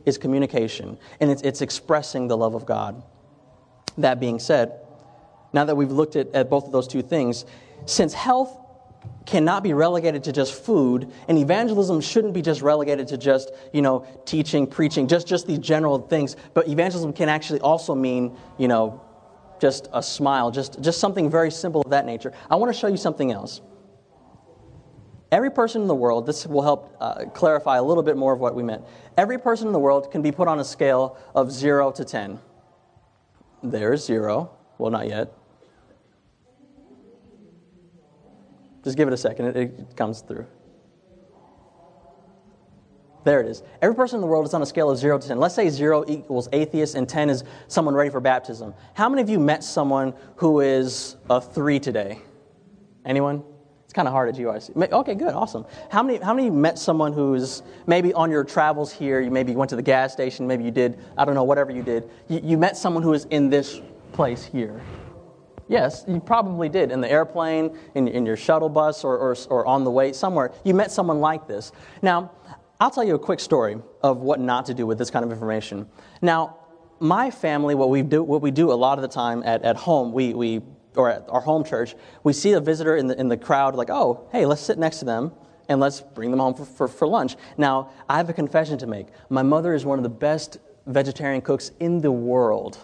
[0.05, 0.99] is communication.
[1.21, 3.03] And it's, it's expressing the love of God.
[3.97, 4.79] That being said,
[5.55, 7.47] now that we've looked at, at both of those two things,
[7.87, 8.60] since health
[9.27, 13.81] cannot be relegated to just food, and evangelism shouldn't be just relegated to just, you
[13.81, 16.37] know, teaching, preaching, just, just these general things.
[16.55, 19.01] But evangelism can actually also mean, you know,
[19.61, 22.33] just a smile, just, just something very simple of that nature.
[22.51, 23.61] I want to show you something else.
[25.31, 28.41] Every person in the world, this will help uh, clarify a little bit more of
[28.41, 28.83] what we meant.
[29.17, 32.41] Every person in the world can be put on a scale of 0 to 10.
[33.63, 34.51] There's 0.
[34.79, 35.33] Well, not yet.
[38.85, 40.47] Just give it a second, it, it comes through.
[43.23, 43.63] There it is.
[43.83, 45.39] Every person in the world is on a scale of 0 to 10.
[45.39, 48.73] Let's say 0 equals atheist and 10 is someone ready for baptism.
[48.95, 52.19] How many of you met someone who is a 3 today?
[53.05, 53.43] Anyone?
[53.85, 54.93] It's kind of hard at GYC.
[54.93, 55.67] Okay, good, awesome.
[55.91, 59.69] How many, how many met someone who's maybe on your travels here, you maybe went
[59.71, 62.09] to the gas station, maybe you did, I don't know, whatever you did.
[62.29, 63.81] You, you met someone who is in this
[64.13, 64.81] place here.
[65.71, 66.91] Yes, you probably did.
[66.91, 70.51] In the airplane, in, in your shuttle bus, or, or, or on the way somewhere,
[70.65, 71.71] you met someone like this.
[72.03, 72.33] Now,
[72.81, 75.31] I'll tell you a quick story of what not to do with this kind of
[75.31, 75.87] information.
[76.21, 76.57] Now,
[76.99, 79.77] my family, what we do, what we do a lot of the time at, at
[79.77, 80.61] home, we, we,
[80.97, 83.91] or at our home church, we see a visitor in the, in the crowd, like,
[83.91, 85.31] oh, hey, let's sit next to them
[85.69, 87.37] and let's bring them home for, for, for lunch.
[87.57, 89.07] Now, I have a confession to make.
[89.29, 92.79] My mother is one of the best vegetarian cooks in the world.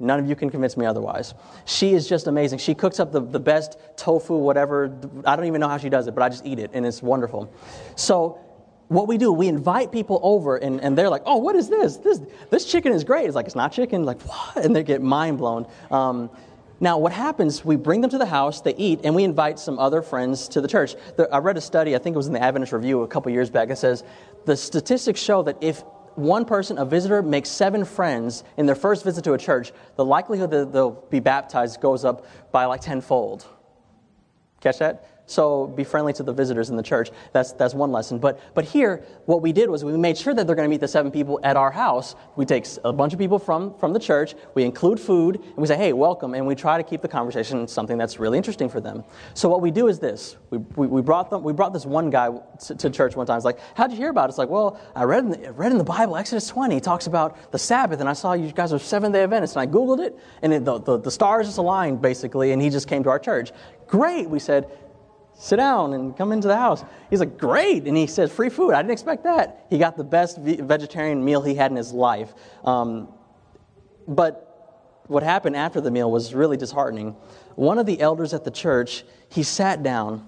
[0.00, 1.34] None of you can convince me otherwise.
[1.64, 2.60] She is just amazing.
[2.60, 4.96] She cooks up the, the best tofu, whatever.
[5.24, 7.02] I don't even know how she does it, but I just eat it, and it's
[7.02, 7.52] wonderful.
[7.96, 8.38] So,
[8.86, 11.98] what we do, we invite people over, and, and they're like, oh, what is this?
[11.98, 12.20] this?
[12.48, 13.26] This chicken is great.
[13.26, 14.04] It's like, it's not chicken.
[14.04, 14.64] Like, what?
[14.64, 15.66] And they get mind blown.
[15.90, 16.30] Um,
[16.80, 19.80] now, what happens, we bring them to the house, they eat, and we invite some
[19.80, 20.94] other friends to the church.
[21.32, 23.50] I read a study, I think it was in the Adventist Review a couple years
[23.50, 24.04] back, that says
[24.46, 25.82] the statistics show that if
[26.18, 30.04] one person, a visitor, makes seven friends in their first visit to a church, the
[30.04, 33.46] likelihood that they'll be baptized goes up by like tenfold.
[34.60, 35.17] Catch that?
[35.28, 37.10] So be friendly to the visitors in the church.
[37.32, 38.18] That's, that's one lesson.
[38.18, 40.80] But, but here, what we did was we made sure that they're going to meet
[40.80, 42.16] the seven people at our house.
[42.36, 45.66] We take a bunch of people from, from the church, we include food, and we
[45.66, 48.80] say, hey, welcome, and we try to keep the conversation something that's really interesting for
[48.80, 49.04] them.
[49.34, 50.36] So what we do is this.
[50.48, 52.30] We, we, we brought, them, we brought this one guy
[52.66, 53.36] to, to church one time.
[53.36, 54.30] It's like, how'd you hear about it?
[54.30, 57.06] It's like, well, I read in, the, read in the Bible, Exodus 20, it talks
[57.06, 60.18] about the Sabbath, and I saw you guys are Seventh-day Adventists, and I Googled it,
[60.40, 63.18] and it, the, the, the stars just aligned, basically, and he just came to our
[63.18, 63.52] church.
[63.86, 64.70] Great, we said
[65.38, 66.84] sit down and come into the house.
[67.10, 67.86] He's like, great.
[67.86, 68.74] And he says, free food.
[68.74, 69.66] I didn't expect that.
[69.70, 72.34] He got the best vegetarian meal he had in his life.
[72.64, 73.08] Um,
[74.08, 77.16] but what happened after the meal was really disheartening.
[77.54, 80.26] One of the elders at the church, he sat down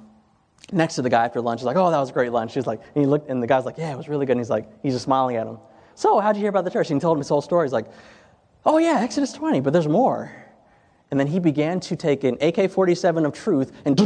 [0.73, 1.61] next to the guy after lunch.
[1.61, 2.55] He's like, oh, that was a great lunch.
[2.55, 4.33] He's like, and he looked, and the guy's like, yeah, it was really good.
[4.33, 5.59] And he's like, he's just smiling at him.
[5.97, 6.91] So, how'd you hear about the church?
[6.91, 7.67] And he told him his whole story.
[7.67, 7.91] He's like,
[8.65, 10.33] oh, yeah, Exodus 20, but there's more.
[11.11, 13.99] And then he began to take an AK 47 of truth and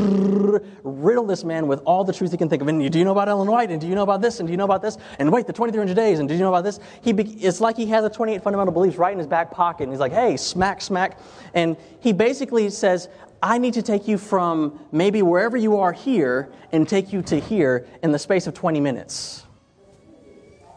[0.83, 2.69] riddle this man with all the truth he can think of.
[2.69, 3.71] And do you know about Ellen White?
[3.71, 4.40] And do you know about this?
[4.40, 4.97] And do you know about this?
[5.19, 6.19] And wait, the 2300 days.
[6.19, 6.81] And do you know about this?
[7.03, 9.85] He be- it's like he has the 28 fundamental beliefs right in his back pocket.
[9.85, 11.19] And he's like, hey, smack, smack.
[11.53, 13.11] And he basically says,
[13.43, 17.38] I need to take you from maybe wherever you are here and take you to
[17.38, 19.45] here in the space of 20 minutes.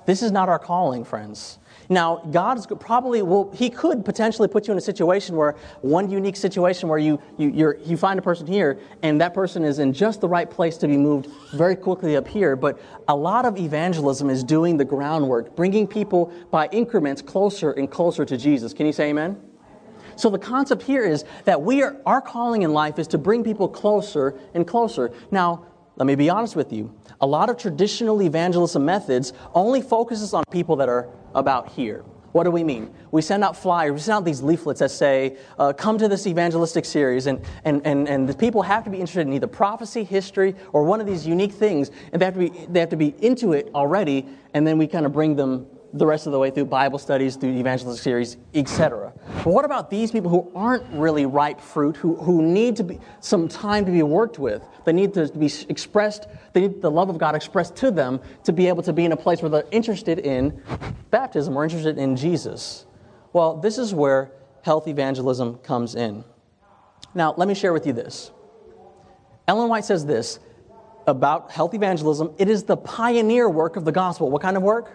[0.05, 1.57] This is not our calling, friends.
[1.89, 6.35] Now, God's probably will, He could potentially put you in a situation where one unique
[6.35, 10.21] situation where you, you, you find a person here and that person is in just
[10.21, 12.55] the right place to be moved very quickly up here.
[12.55, 17.89] But a lot of evangelism is doing the groundwork, bringing people by increments closer and
[17.89, 18.73] closer to Jesus.
[18.73, 19.41] Can you say amen?
[20.17, 23.43] So the concept here is that we are, our calling in life is to bring
[23.43, 25.11] people closer and closer.
[25.29, 25.65] Now,
[25.97, 26.93] let me be honest with you.
[27.21, 32.03] A lot of traditional evangelism methods only focuses on people that are about here.
[32.33, 32.93] What do we mean?
[33.09, 36.27] We send out flyers, we send out these leaflets that say, uh, come to this
[36.27, 40.03] evangelistic series, and, and, and, and the people have to be interested in either prophecy,
[40.03, 42.97] history, or one of these unique things, and they have to be, they have to
[42.97, 46.39] be into it already, and then we kind of bring them the rest of the
[46.39, 49.13] way through Bible studies, through evangelistic series, etc.
[49.43, 52.99] But what about these people who aren't really ripe fruit, who, who need to be
[53.19, 54.63] some time to be worked with?
[54.85, 58.53] They need to be expressed, they need the love of God expressed to them to
[58.53, 60.61] be able to be in a place where they're interested in
[61.09, 62.85] baptism or interested in Jesus.
[63.33, 64.31] Well, this is where
[64.63, 66.23] health evangelism comes in.
[67.13, 68.31] Now, let me share with you this.
[69.47, 70.39] Ellen White says this
[71.07, 74.29] about health evangelism it is the pioneer work of the gospel.
[74.29, 74.91] What kind of work?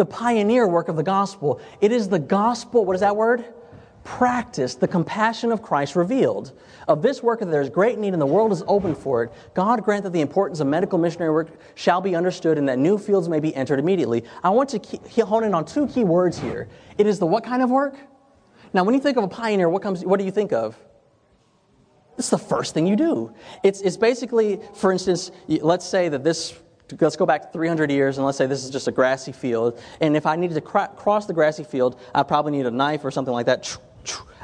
[0.00, 1.60] The pioneer work of the gospel.
[1.82, 3.44] It is the gospel, what is that word?
[4.02, 6.58] Practice, the compassion of Christ revealed.
[6.88, 9.32] Of this work, there is great need and the world is open for it.
[9.52, 12.96] God grant that the importance of medical missionary work shall be understood and that new
[12.96, 14.24] fields may be entered immediately.
[14.42, 16.66] I want to hone in on two key words here.
[16.96, 17.94] It is the what kind of work?
[18.72, 20.78] Now, when you think of a pioneer, what, comes, what do you think of?
[22.16, 23.34] It's the first thing you do.
[23.62, 26.58] It's, it's basically, for instance, let's say that this
[27.00, 29.80] let's go back 300 years and let's say this is just a grassy field.
[30.00, 33.04] And if I needed to cr- cross the grassy field, I probably need a knife
[33.04, 33.76] or something like that.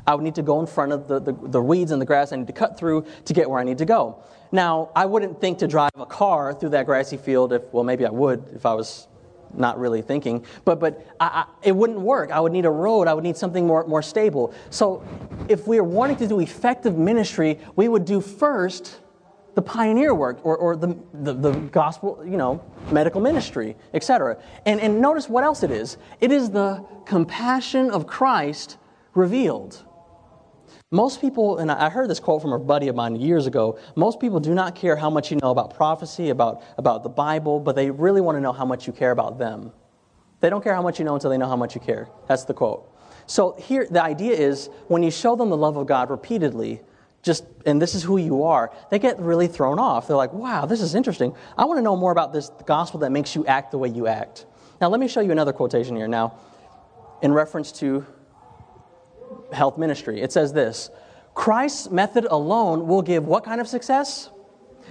[0.07, 2.33] I would need to go in front of the, the, the, weeds and the grass
[2.33, 4.23] I need to cut through to get where I need to go.
[4.53, 8.07] Now, I wouldn't think to drive a car through that grassy field if, well, maybe
[8.07, 9.09] I would if I was
[9.53, 12.31] not really thinking, but, but I, I, it wouldn't work.
[12.31, 14.55] I would need a road, I would need something more, more stable.
[14.71, 15.03] So,
[15.49, 19.01] if we are wanting to do effective ministry, we would do first
[19.57, 24.37] the pioneer work or, or the, the, the, gospel, you know, medical ministry, etc.
[24.67, 28.77] And, and notice what else it is it is the compassion of Christ
[29.15, 29.83] revealed.
[30.93, 34.21] Most people, and I heard this quote from a buddy of mine years ago most
[34.21, 37.75] people do not care how much you know about prophecy, about, about the Bible, but
[37.75, 39.73] they really want to know how much you care about them.
[40.41, 42.09] They don't care how much you know until they know how much you care.
[42.29, 42.93] That's the quote.
[43.27, 46.83] So here, the idea is when you show them the love of God repeatedly,
[47.27, 50.07] just, and this is who you are, they get really thrown off.
[50.07, 51.35] They're like, wow, this is interesting.
[51.59, 54.07] I want to know more about this gospel that makes you act the way you
[54.07, 54.47] act.
[54.81, 56.07] Now, let me show you another quotation here.
[56.07, 56.39] Now,
[57.23, 58.07] in reference to
[59.53, 60.89] health ministry, it says this
[61.35, 64.31] Christ's method alone will give what kind of success?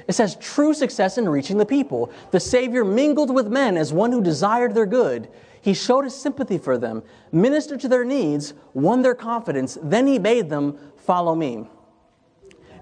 [0.06, 2.12] It says true success in reaching the people.
[2.32, 5.30] The Savior mingled with men as one who desired their good.
[5.62, 10.19] He showed his sympathy for them, ministered to their needs, won their confidence, then he
[10.19, 11.69] bade them follow me.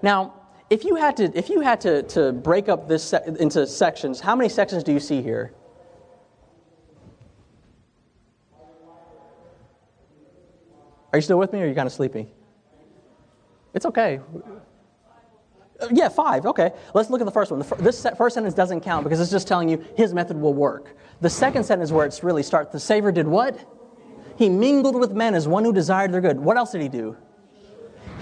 [0.03, 0.33] Now,
[0.69, 4.19] if you had to, if you had to, to break up this se- into sections,
[4.19, 5.53] how many sections do you see here?
[11.11, 12.27] Are you still with me or are you kind of sleepy?
[13.73, 14.19] It's okay.
[15.79, 16.45] Uh, yeah, five.
[16.45, 16.71] Okay.
[16.93, 17.59] Let's look at the first one.
[17.59, 20.95] The this first sentence doesn't count because it's just telling you his method will work.
[21.21, 22.71] The second sentence where it's really starts.
[22.71, 23.57] The Savior did what?
[24.37, 26.39] He mingled with men as one who desired their good.
[26.39, 27.15] What else did he do?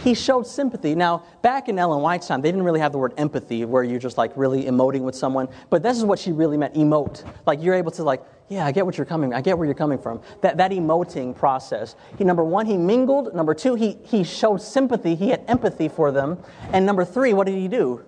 [0.04, 0.96] He showed sympathy.
[0.96, 4.00] Now, back in Ellen White's time, they didn't really have the word empathy where you're
[4.00, 7.24] just like really emoting with someone, but this is what she really meant emote.
[7.46, 9.76] Like you're able to, like, yeah, I get what you're coming, I get where you're
[9.76, 10.22] coming from.
[10.42, 11.96] That, that emoting process.
[12.18, 13.34] He, number one, he mingled.
[13.34, 16.38] Number two, he, he showed sympathy, he had empathy for them.
[16.74, 18.04] And number three, what did he do?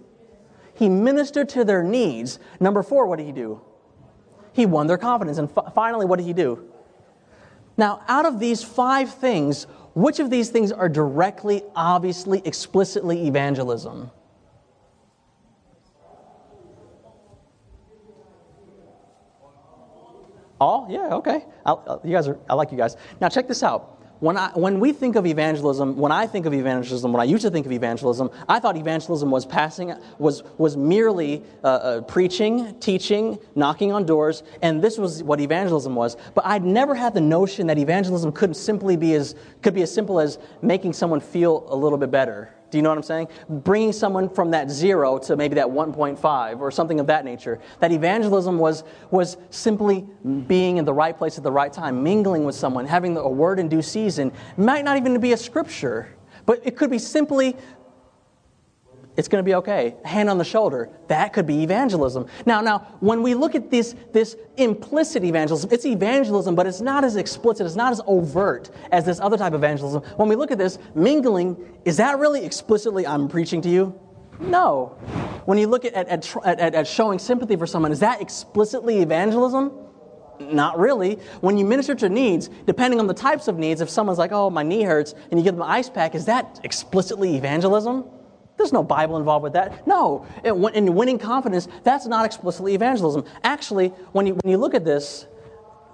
[0.73, 2.39] He ministered to their needs.
[2.59, 3.61] Number four, what did he do?
[4.51, 5.37] He won their confidence.
[5.37, 6.69] And f- finally, what did he do?
[7.77, 14.11] Now, out of these five things, which of these things are directly, obviously, explicitly evangelism?
[20.59, 20.87] All?
[20.89, 21.45] Yeah, okay.
[21.65, 22.95] I'll, you guys are, I like you guys.
[23.19, 26.53] Now, check this out when, I, when we think of evangelism, when I think of
[26.53, 30.77] evangelism, when I used to think of evangelism, I thought evangelism was passing, was, was
[30.77, 36.15] merely uh, uh, preaching, teaching, knocking on doors, and this was what evangelism was.
[36.35, 39.93] But I'd never had the notion that evangelism couldn't simply be as, could be as
[39.93, 43.27] simple as making someone feel a little bit better do you know what I'm saying?
[43.47, 47.59] Bringing someone from that zero to maybe that 1.5 or something of that nature.
[47.81, 50.07] That evangelism was, was simply
[50.47, 53.59] being in the right place at the right time, mingling with someone, having a word
[53.59, 54.31] in due season.
[54.57, 56.15] It might not even be a scripture,
[56.47, 57.55] but it could be simply
[59.15, 59.95] it's going to be okay.
[60.03, 60.89] Hand on the shoulder.
[61.07, 62.27] That could be evangelism.
[62.45, 67.03] Now, now, when we look at this, this implicit evangelism, it's evangelism, but it's not
[67.03, 70.01] as explicit, it's not as overt as this other type of evangelism.
[70.17, 73.99] When we look at this, mingling, is that really explicitly, I'm preaching to you?
[74.39, 74.97] No.
[75.45, 79.71] When you look at, at, at, at showing sympathy for someone, is that explicitly evangelism?
[80.39, 81.15] Not really.
[81.41, 84.49] When you minister to needs, depending on the types of needs, if someone's like, oh,
[84.49, 88.05] my knee hurts, and you give them an ice pack, is that explicitly evangelism?
[88.57, 89.87] There's no Bible involved with that.
[89.87, 90.25] No.
[90.43, 93.25] In winning confidence, that's not explicitly evangelism.
[93.43, 95.27] Actually, when you, when you look at this,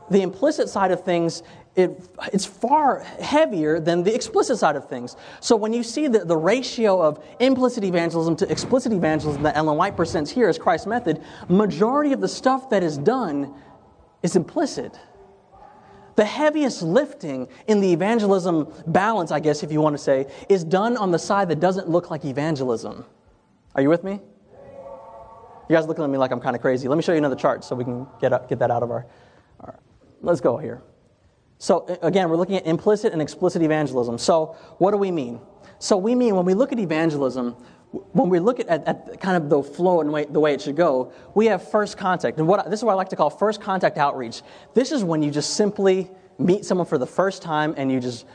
[0.10, 1.44] the implicit side of things,
[1.76, 5.16] it, it's far heavier than the explicit side of things.
[5.40, 9.78] So when you see the, the ratio of implicit evangelism to explicit evangelism that Ellen
[9.78, 13.54] White presents here as Christ's method, majority of the stuff that is done
[14.24, 15.00] is implicit.
[16.20, 20.66] The heaviest lifting in the evangelism balance, I guess, if you want to say, is
[20.66, 23.06] done on the side that doesn't look like evangelism.
[23.74, 24.20] Are you with me?
[25.70, 26.90] You guys looking at me like I'm kind of crazy.
[26.90, 29.06] Let me show you another chart so we can get, get that out of our,
[29.62, 29.80] our.
[30.20, 30.82] Let's go here.
[31.58, 34.18] So, again, we're looking at implicit and explicit evangelism.
[34.18, 35.40] So, what do we mean?
[35.78, 37.56] So, we mean when we look at evangelism,
[37.92, 40.62] when we look at, at, at kind of the flow and way, the way it
[40.62, 42.38] should go, we have first contact.
[42.38, 44.44] And what, this is what I like to call first contact outreach.
[44.76, 48.26] This is when you just simply meet someone for the first time and you just.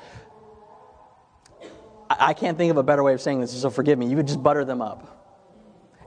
[2.11, 4.07] I, I can't think of a better way of saying this, so forgive me.
[4.07, 5.15] You would just butter them up.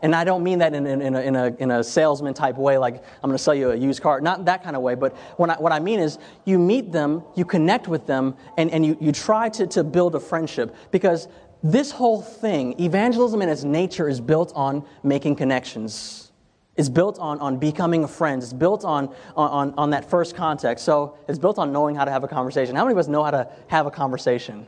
[0.02, 2.58] And I don't mean that in, in, in, a, in, a, in a salesman type
[2.58, 4.94] way, like I'm going to sell you a used car, not that kind of way.
[4.96, 8.70] But when I, what I mean is you meet them, you connect with them, and,
[8.70, 10.76] and you, you try to, to build a friendship.
[10.92, 11.28] Because
[11.64, 16.32] this whole thing, evangelism in its nature, is built on making connections.
[16.76, 18.42] It's built on, on becoming a friend.
[18.42, 20.80] It's built on, on, on that first contact.
[20.80, 22.76] So it's built on knowing how to have a conversation.
[22.76, 24.68] How many of us know how to have a conversation?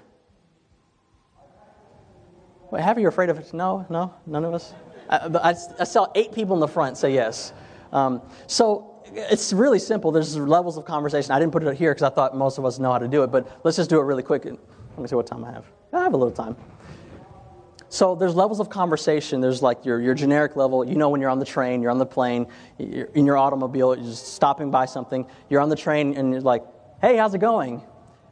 [2.72, 3.54] Wait, have you afraid of it?
[3.54, 4.74] No, no, none of us?
[5.10, 7.52] I, I, saw eight people in the front say yes.
[7.92, 10.12] Um, so it's really simple.
[10.12, 11.32] There's levels of conversation.
[11.32, 13.24] I didn't put it here because I thought most of us know how to do
[13.24, 14.46] it, but let's just do it really quick.
[14.46, 14.58] Let
[15.00, 15.66] me see what time I have.
[15.94, 16.56] I have a little time.
[17.90, 19.42] So there's levels of conversation.
[19.42, 20.88] There's like your, your generic level.
[20.88, 23.96] You know when you're on the train, you're on the plane, you're in your automobile,
[23.96, 25.26] you're just stopping by something.
[25.50, 26.64] You're on the train and you're like,
[27.02, 27.82] hey, how's it going?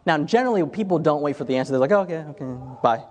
[0.06, 1.72] Now, generally, people don't wait for the answer.
[1.72, 2.46] They're like, oh, okay, okay,
[2.82, 3.04] bye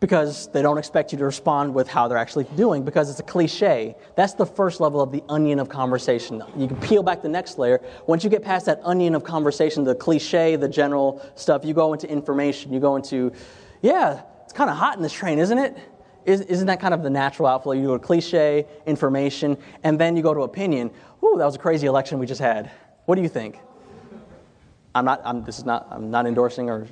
[0.00, 3.22] because they don't expect you to respond with how they're actually doing because it's a
[3.22, 3.94] cliche.
[4.14, 6.42] That's the first level of the onion of conversation.
[6.56, 7.80] You can peel back the next layer.
[8.06, 11.94] Once you get past that onion of conversation, the cliche, the general stuff, you go
[11.94, 12.72] into information.
[12.72, 13.32] You go into,
[13.80, 14.22] yeah,
[14.56, 15.76] kind of hot in this train, isn't it?
[16.24, 17.72] Isn't that kind of the natural outflow?
[17.72, 20.90] You go to cliche, information, and then you go to opinion.
[21.22, 22.72] Ooh, that was a crazy election we just had.
[23.04, 23.60] What do you think?
[24.92, 26.88] I'm not, I'm, this is not, I'm not endorsing or,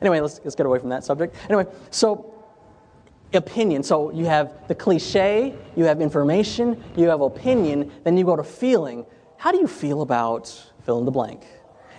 [0.00, 1.36] anyway, let's, let's get away from that subject.
[1.48, 2.34] Anyway, so
[3.34, 3.82] opinion.
[3.82, 8.42] So you have the cliche, you have information, you have opinion, then you go to
[8.42, 9.04] feeling.
[9.36, 10.48] How do you feel about
[10.84, 11.44] fill in the blank?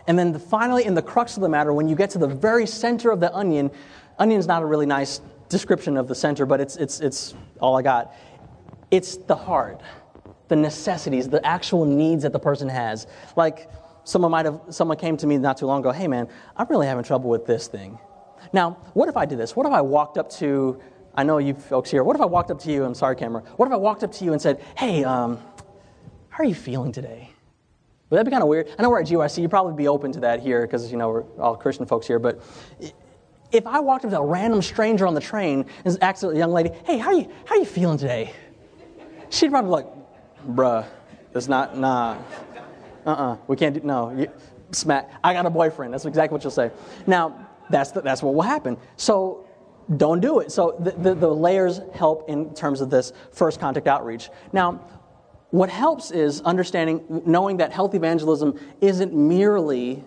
[0.07, 2.27] And then the, finally, in the crux of the matter, when you get to the
[2.27, 3.71] very center of the onion,
[4.19, 7.81] onion's not a really nice description of the center, but it's, it's, it's all I
[7.81, 8.13] got.
[8.91, 9.81] It's the heart,
[10.49, 13.07] the necessities, the actual needs that the person has.
[13.35, 13.69] Like
[14.03, 16.27] someone might have, someone came to me not too long ago, hey man,
[16.57, 17.97] I'm really having trouble with this thing.
[18.51, 19.55] Now, what if I did this?
[19.55, 20.81] What if I walked up to
[21.15, 22.03] I know you folks here.
[22.03, 22.83] What if I walked up to you?
[22.83, 23.41] I'm sorry, camera.
[23.57, 25.37] What if I walked up to you and said, "Hey, um,
[26.29, 27.32] how are you feeling today?"
[28.13, 28.69] Would that be kind of weird?
[28.77, 29.41] I know we're at GYC.
[29.41, 32.19] You'd probably be open to that here because you know we're all Christian folks here.
[32.19, 32.43] But
[33.51, 36.51] if I walked up to a random stranger on the train and asked a young
[36.51, 37.27] lady, "Hey, how you?
[37.45, 38.31] How you feeling today?"
[39.31, 39.87] She'd probably be like,
[40.47, 40.85] "Bruh,
[41.31, 42.17] that's not nah.
[43.03, 43.37] Uh-uh.
[43.47, 44.11] We can't do no.
[44.11, 44.27] You,
[44.69, 45.09] smack.
[45.23, 45.91] I got a boyfriend.
[45.91, 46.69] That's exactly what you'll say.
[47.07, 48.77] Now." That's, the, that's what will happen.
[48.97, 49.47] So
[49.95, 50.51] don't do it.
[50.51, 54.29] So the, the, the, layers help in terms of this first contact outreach.
[54.51, 54.81] Now,
[55.53, 60.03] what helps is understanding, knowing that health evangelism isn't merely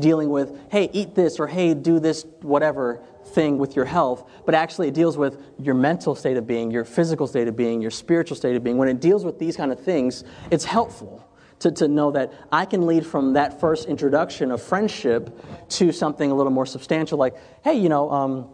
[0.00, 4.56] dealing with, hey, eat this or hey, do this, whatever thing with your health, but
[4.56, 7.92] actually it deals with your mental state of being, your physical state of being, your
[7.92, 8.76] spiritual state of being.
[8.76, 11.24] When it deals with these kind of things, it's helpful.
[11.60, 15.30] To, to know that I can lead from that first introduction of friendship
[15.70, 18.48] to something a little more substantial, like, hey, you know, um,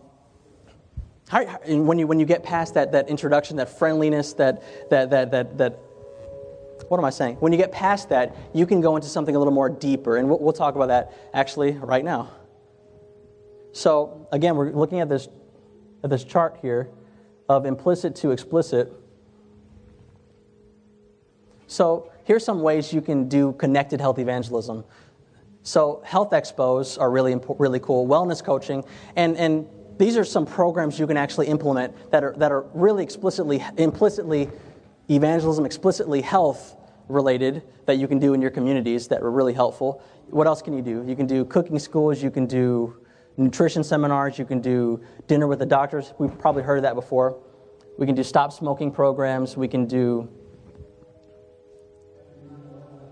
[1.28, 5.30] how, when, you, when you get past that, that introduction, that friendliness, that, that, that,
[5.30, 5.78] that, that,
[6.88, 7.36] what am I saying?
[7.36, 10.28] When you get past that, you can go into something a little more deeper, and
[10.28, 12.30] we'll, talk about that actually right now.
[13.72, 15.28] So, again, we're looking at this,
[16.04, 16.90] at this chart here
[17.48, 18.92] of implicit to explicit.
[21.66, 24.84] So, here's some ways you can do connected health evangelism.
[25.62, 28.84] So, health expos are really, really cool, wellness coaching,
[29.16, 29.66] and, and
[29.98, 34.50] these are some programs you can actually implement that are, that are really explicitly, implicitly
[35.08, 36.76] evangelism, explicitly health
[37.08, 40.02] related that you can do in your communities that were really helpful.
[40.30, 41.04] What else can you do?
[41.06, 42.96] You can do cooking schools, you can do
[43.36, 46.14] nutrition seminars, you can do dinner with the doctors.
[46.18, 47.38] We've probably heard of that before.
[47.98, 50.28] We can do stop smoking programs, we can do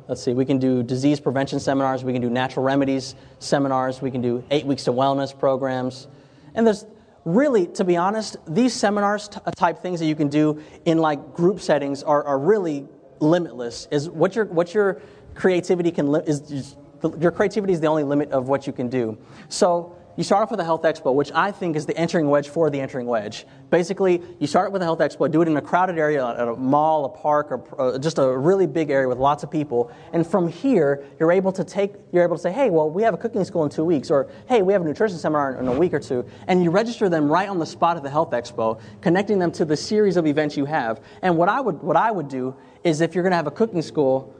[0.08, 4.10] let's see, we can do disease prevention seminars, we can do natural remedies seminars, we
[4.10, 6.08] can do 8 weeks to wellness programs.
[6.54, 6.84] And there's
[7.24, 10.98] really, to be honest, these seminars t- uh, type things that you can do in
[10.98, 12.86] like group settings are, are really
[13.20, 13.88] limitless.
[13.90, 15.00] Is what your what your
[15.34, 16.76] creativity can li- is, is
[17.18, 19.16] your creativity is the only limit of what you can do.
[19.48, 22.48] So you start off with a health expo, which I think is the entering wedge
[22.48, 23.46] for the entering wedge.
[23.70, 26.54] Basically, you start with a health expo, do it in a crowded area, at a
[26.54, 29.90] mall, a park, or uh, just a really big area with lots of people.
[30.12, 33.14] And from here, you're able to take, you're able to say, hey, well, we have
[33.14, 35.72] a cooking school in two weeks, or hey, we have a nutrition seminar in a
[35.72, 36.26] week or two.
[36.46, 39.64] And you register them right on the spot at the health expo, connecting them to
[39.64, 41.00] the series of events you have.
[41.22, 42.54] And what I would, what I would do
[42.84, 44.34] is if you're going to have a cooking school,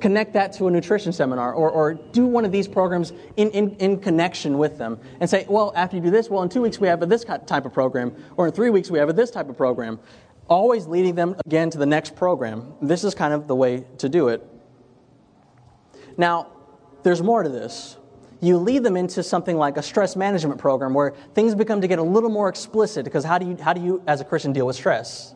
[0.00, 3.76] connect that to a nutrition seminar or, or do one of these programs in, in,
[3.76, 6.78] in connection with them and say, well, after you do this, well, in two weeks
[6.78, 9.30] we have a this type of program, or in three weeks we have a this
[9.30, 9.98] type of program.
[10.48, 12.74] Always leading them again to the next program.
[12.80, 14.46] This is kind of the way to do it.
[16.16, 16.52] Now,
[17.02, 17.96] there's more to this.
[18.40, 21.98] You lead them into something like a stress management program where things become to get
[21.98, 24.66] a little more explicit because how do you, how do you as a Christian, deal
[24.66, 25.35] with stress?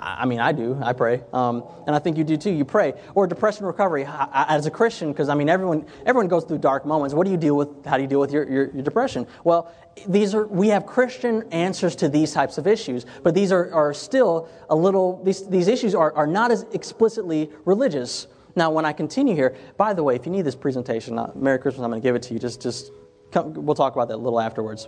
[0.00, 0.78] I mean, I do.
[0.80, 2.52] I pray, um, and I think you do too.
[2.52, 6.58] You pray, or depression recovery as a Christian, because I mean, everyone everyone goes through
[6.58, 7.14] dark moments.
[7.14, 7.84] What do you deal with?
[7.84, 9.26] How do you deal with your, your, your, depression?
[9.42, 9.72] Well,
[10.06, 13.92] these are we have Christian answers to these types of issues, but these are, are
[13.92, 15.22] still a little.
[15.24, 18.28] These these issues are are not as explicitly religious.
[18.54, 21.58] Now, when I continue here, by the way, if you need this presentation, not, Merry
[21.58, 22.40] Christmas, I'm going to give it to you.
[22.40, 22.92] Just just
[23.32, 24.86] come, we'll talk about that a little afterwards.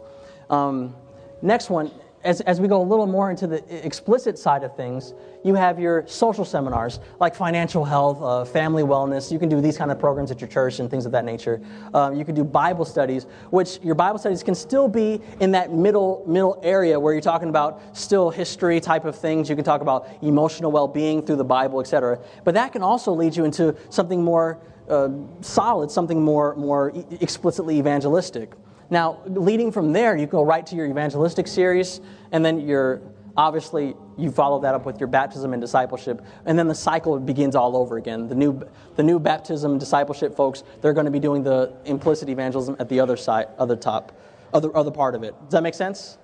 [0.48, 0.94] Um,
[1.42, 1.90] next one
[2.22, 5.78] as, as we go a little more into the explicit side of things, you have
[5.78, 9.32] your social seminars like financial health, uh, family wellness.
[9.32, 11.62] You can do these kind of programs at your church and things of that nature.
[11.94, 15.72] Um, you can do Bible studies, which your Bible studies can still be in that
[15.72, 19.48] middle middle area where you're talking about still history type of things.
[19.48, 22.18] You can talk about emotional well-being through the Bible, etc.
[22.44, 24.58] But that can also lead you into something more
[24.90, 25.08] uh,
[25.40, 28.52] solid, something more more explicitly evangelistic.
[28.90, 32.00] Now, leading from there, you go right to your evangelistic series,
[32.32, 33.00] and then you're
[33.36, 37.54] obviously you follow that up with your baptism and discipleship, and then the cycle begins
[37.54, 38.28] all over again.
[38.28, 38.60] The new,
[38.96, 42.88] the new baptism and discipleship folks, they're going to be doing the implicit evangelism at
[42.88, 44.12] the other side, other top,
[44.52, 45.34] other other part of it.
[45.44, 46.18] Does that make sense?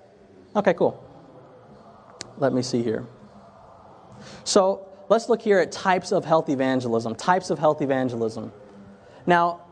[0.55, 1.03] Okay, cool.
[2.39, 3.07] Let me see here.
[4.45, 7.15] So let's look here at types of health evangelism.
[7.15, 8.53] Types of health evangelism.
[9.27, 9.63] Now,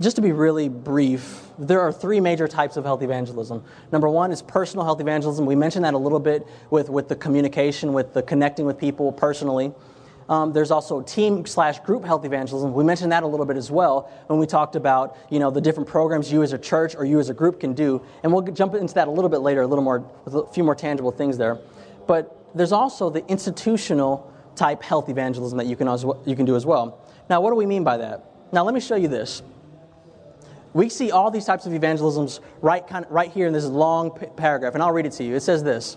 [0.00, 3.62] just to be really brief, there are three major types of health evangelism.
[3.90, 5.46] Number one is personal health evangelism.
[5.46, 9.12] We mentioned that a little bit with, with the communication, with the connecting with people
[9.12, 9.72] personally.
[10.28, 12.72] Um, there's also team slash group health evangelism.
[12.72, 15.60] We mentioned that a little bit as well when we talked about you know the
[15.60, 18.42] different programs you as a church or you as a group can do, and we'll
[18.42, 21.10] jump into that a little bit later, a little more with a few more tangible
[21.10, 21.58] things there.
[22.06, 25.88] But there's also the institutional type health evangelism that you can
[26.24, 26.98] you can do as well.
[27.28, 28.24] Now, what do we mean by that?
[28.52, 29.42] Now, let me show you this
[30.74, 34.10] we see all these types of evangelisms right, kind of, right here in this long
[34.10, 35.34] p- paragraph, and I'll read it to you.
[35.34, 35.96] It says this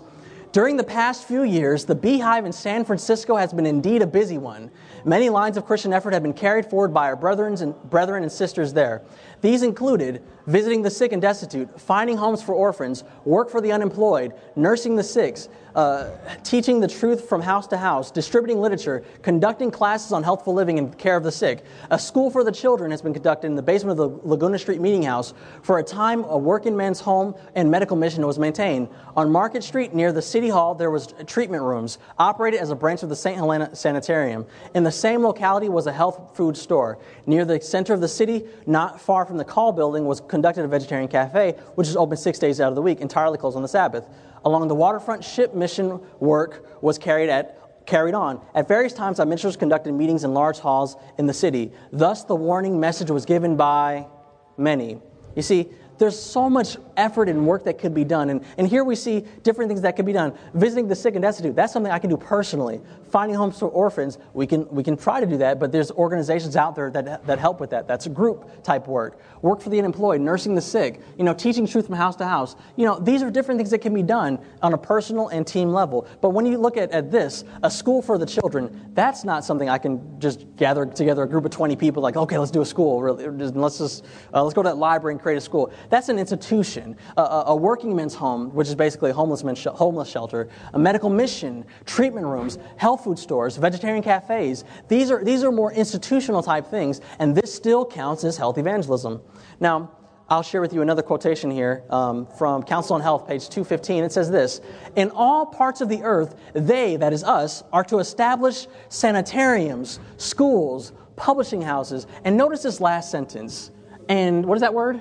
[0.52, 4.38] During the past few years, the Beehive in San Francisco has been indeed a busy
[4.38, 4.70] one.
[5.04, 8.32] Many lines of Christian effort have been carried forward by our brethren and, brethren and
[8.32, 9.02] sisters there.
[9.46, 14.32] These included visiting the sick and destitute, finding homes for orphans, work for the unemployed,
[14.54, 15.38] nursing the sick,
[15.74, 16.10] uh,
[16.42, 20.96] teaching the truth from house to house, distributing literature, conducting classes on healthful living and
[20.96, 21.64] care of the sick.
[21.90, 24.80] A school for the children has been conducted in the basement of the Laguna Street
[24.80, 25.34] Meeting House.
[25.62, 28.88] For a time, a working men's home and medical mission was maintained.
[29.16, 33.02] On Market Street, near the City Hall, there was treatment rooms, operated as a branch
[33.02, 33.36] of the St.
[33.36, 34.46] Helena Sanitarium.
[34.74, 36.98] In the same locality was a health food store.
[37.26, 40.68] Near the center of the city, not far from the call building, was conducted a
[40.68, 43.68] vegetarian cafe, which is open six days out of the week, entirely closed on the
[43.68, 44.08] Sabbath.
[44.44, 48.40] Along the waterfront, ship mission work was carried at carried on.
[48.54, 51.72] At various times, our ministers conducted meetings in large halls in the city.
[51.92, 54.08] Thus, the warning message was given by
[54.56, 55.00] many.
[55.36, 55.68] You see,
[55.98, 58.30] there's so much effort and work that could be done.
[58.30, 60.36] And, and here we see different things that could be done.
[60.54, 62.80] Visiting the sick and destitute, that's something I can do personally.
[63.10, 66.56] Finding homes for orphans, we can, we can try to do that, but there's organizations
[66.56, 67.86] out there that, that help with that.
[67.86, 69.20] That's group type work.
[69.42, 72.56] Work for the unemployed, nursing the sick, you know, teaching truth from house to house.
[72.76, 75.70] You know, these are different things that can be done on a personal and team
[75.70, 76.06] level.
[76.20, 79.68] But when you look at, at this, a school for the children, that's not something
[79.68, 82.66] I can just gather together a group of 20 people like, okay, let's do a
[82.66, 83.14] school.
[83.14, 85.72] Let's just, uh, let's go to that library and create a school.
[85.90, 86.85] That's an institution.
[87.16, 90.78] A, a working men's home, which is basically a homeless, men's sh- homeless shelter, a
[90.78, 94.64] medical mission, treatment rooms, health food stores, vegetarian cafes.
[94.88, 99.22] These are, these are more institutional type things, and this still counts as health evangelism.
[99.58, 99.90] Now,
[100.28, 104.02] I'll share with you another quotation here um, from Counsels on Health, page 215.
[104.02, 104.60] It says this
[104.96, 110.92] In all parts of the earth, they, that is us, are to establish sanitariums, schools,
[111.14, 112.08] publishing houses.
[112.24, 113.70] And notice this last sentence.
[114.08, 115.00] And what is that word?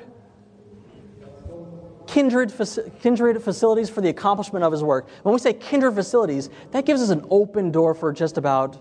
[2.07, 2.53] Kindred,
[3.01, 5.07] kindred facilities for the accomplishment of his work.
[5.23, 8.77] When we say kindred facilities, that gives us an open door for just about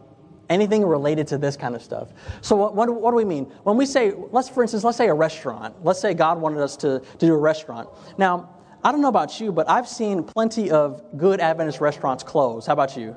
[0.51, 2.09] anything related to this kind of stuff.
[2.41, 3.45] So what, what, what, do we mean?
[3.63, 5.75] When we say, let's for instance, let's say a restaurant.
[5.83, 7.89] Let's say God wanted us to, to do a restaurant.
[8.19, 8.51] Now,
[8.83, 12.67] I don't know about you, but I've seen plenty of good Adventist restaurants close.
[12.67, 13.17] How about you?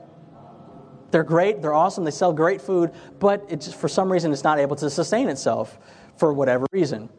[1.12, 4.44] They're great, they're awesome, they sell great food, but it just, for some reason it's
[4.44, 5.80] not able to sustain itself
[6.18, 7.10] for whatever reason.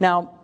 [0.00, 0.38] Now,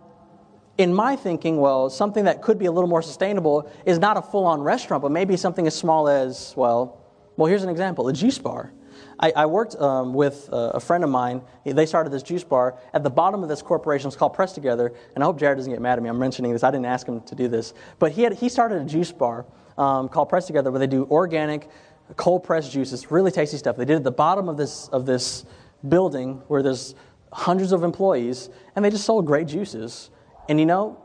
[0.77, 4.21] in my thinking, well, something that could be a little more sustainable is not a
[4.21, 7.01] full on restaurant, but maybe something as small as, well,
[7.37, 8.71] well, here's an example a juice bar.
[9.19, 11.41] I, I worked um, with a friend of mine.
[11.63, 12.79] They started this juice bar.
[12.93, 14.93] At the bottom of this corporation, it's called Press Together.
[15.13, 16.09] And I hope Jared doesn't get mad at me.
[16.09, 16.63] I'm mentioning this.
[16.63, 17.73] I didn't ask him to do this.
[17.99, 19.45] But he, had, he started a juice bar
[19.77, 21.69] um, called Press Together where they do organic,
[22.15, 23.77] cold pressed juices, really tasty stuff.
[23.77, 25.45] They did it at the bottom of this, of this
[25.87, 26.95] building where there's
[27.31, 30.09] hundreds of employees, and they just sold great juices.
[30.49, 31.01] And you know,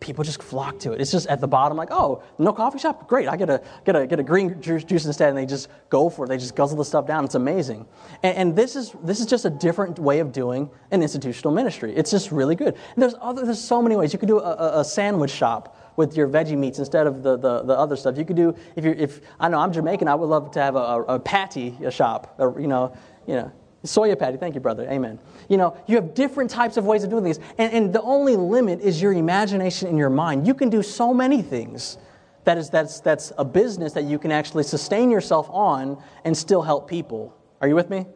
[0.00, 1.00] people just flock to it.
[1.00, 3.08] It's just at the bottom, like, oh, no coffee shop?
[3.08, 5.28] Great, I get a, get a, get a green juice instead.
[5.28, 6.28] And they just go for it.
[6.28, 7.24] They just guzzle the stuff down.
[7.24, 7.86] It's amazing.
[8.22, 11.94] And, and this, is, this is just a different way of doing an institutional ministry.
[11.94, 12.74] It's just really good.
[12.94, 14.12] And there's, other, there's so many ways.
[14.12, 17.62] You could do a, a sandwich shop with your veggie meats instead of the, the,
[17.62, 18.16] the, other stuff.
[18.16, 20.76] You could do, if you're, if, I know I'm Jamaican, I would love to have
[20.76, 23.52] a, a, a patty, a shop, or, you know, you know,
[23.84, 24.88] Soya patty, thank you, brother.
[24.90, 25.18] Amen.
[25.48, 28.36] You know, you have different types of ways of doing things, and, and the only
[28.36, 30.46] limit is your imagination in your mind.
[30.46, 31.98] You can do so many things.
[32.44, 36.62] That is, that's, that's a business that you can actually sustain yourself on and still
[36.62, 37.36] help people.
[37.60, 38.06] Are you with me?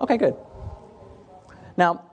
[0.00, 0.36] Okay, good.
[1.76, 2.04] Now,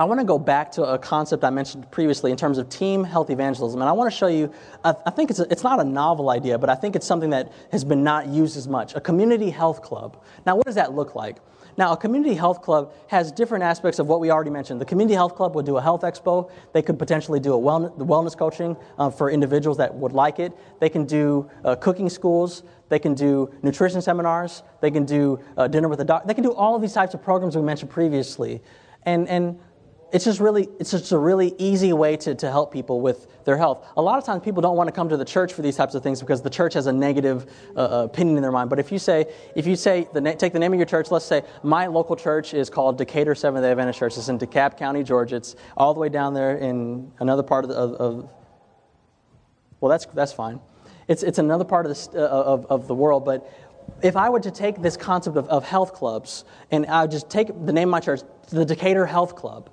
[0.00, 3.04] I want to go back to a concept I mentioned previously in terms of team
[3.04, 3.82] health evangelism.
[3.82, 4.50] And I want to show you,
[4.82, 7.52] I, think it's, a, it's not a novel idea, but I think it's something that
[7.70, 10.24] has been not used as much a community health club.
[10.46, 11.36] Now, what does that look like?
[11.76, 14.80] Now, a community health club has different aspects of what we already mentioned.
[14.80, 16.50] The community health club would do a health expo.
[16.72, 20.56] They could potentially do a wellness, wellness coaching uh, for individuals that would like it.
[20.80, 22.62] They can do uh, cooking schools.
[22.88, 24.62] They can do nutrition seminars.
[24.80, 26.26] They can do uh, dinner with a doctor.
[26.26, 28.62] They can do all of these types of programs we mentioned previously.
[29.04, 29.58] And, and
[30.12, 33.56] it's just really it's just a really easy way to, to help people with their
[33.56, 33.86] health.
[33.96, 35.94] A lot of times people don't want to come to the church for these types
[35.94, 38.70] of things because the church has a negative uh, uh opinion in their mind.
[38.70, 41.24] But if you say if you say the take the name of your church let's
[41.24, 44.16] say my local church is called decatur seventh day adventist church.
[44.16, 45.36] It's in dekalb county georgia.
[45.36, 48.30] It's all the way down there in another part of, the, of, of
[49.80, 50.60] well that's that's fine.
[51.10, 53.24] It's, it's another part of, the, uh, of, of the world.
[53.24, 53.52] But
[54.00, 57.28] if I were to take this concept of, of health clubs and I would just
[57.28, 59.70] take the name of my church, the Decatur Health Club,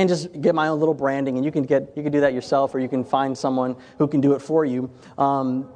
[0.00, 1.36] and just get my own little branding.
[1.36, 4.08] And you can get you can do that yourself, or you can find someone who
[4.08, 4.90] can do it for you.
[5.18, 5.68] Um,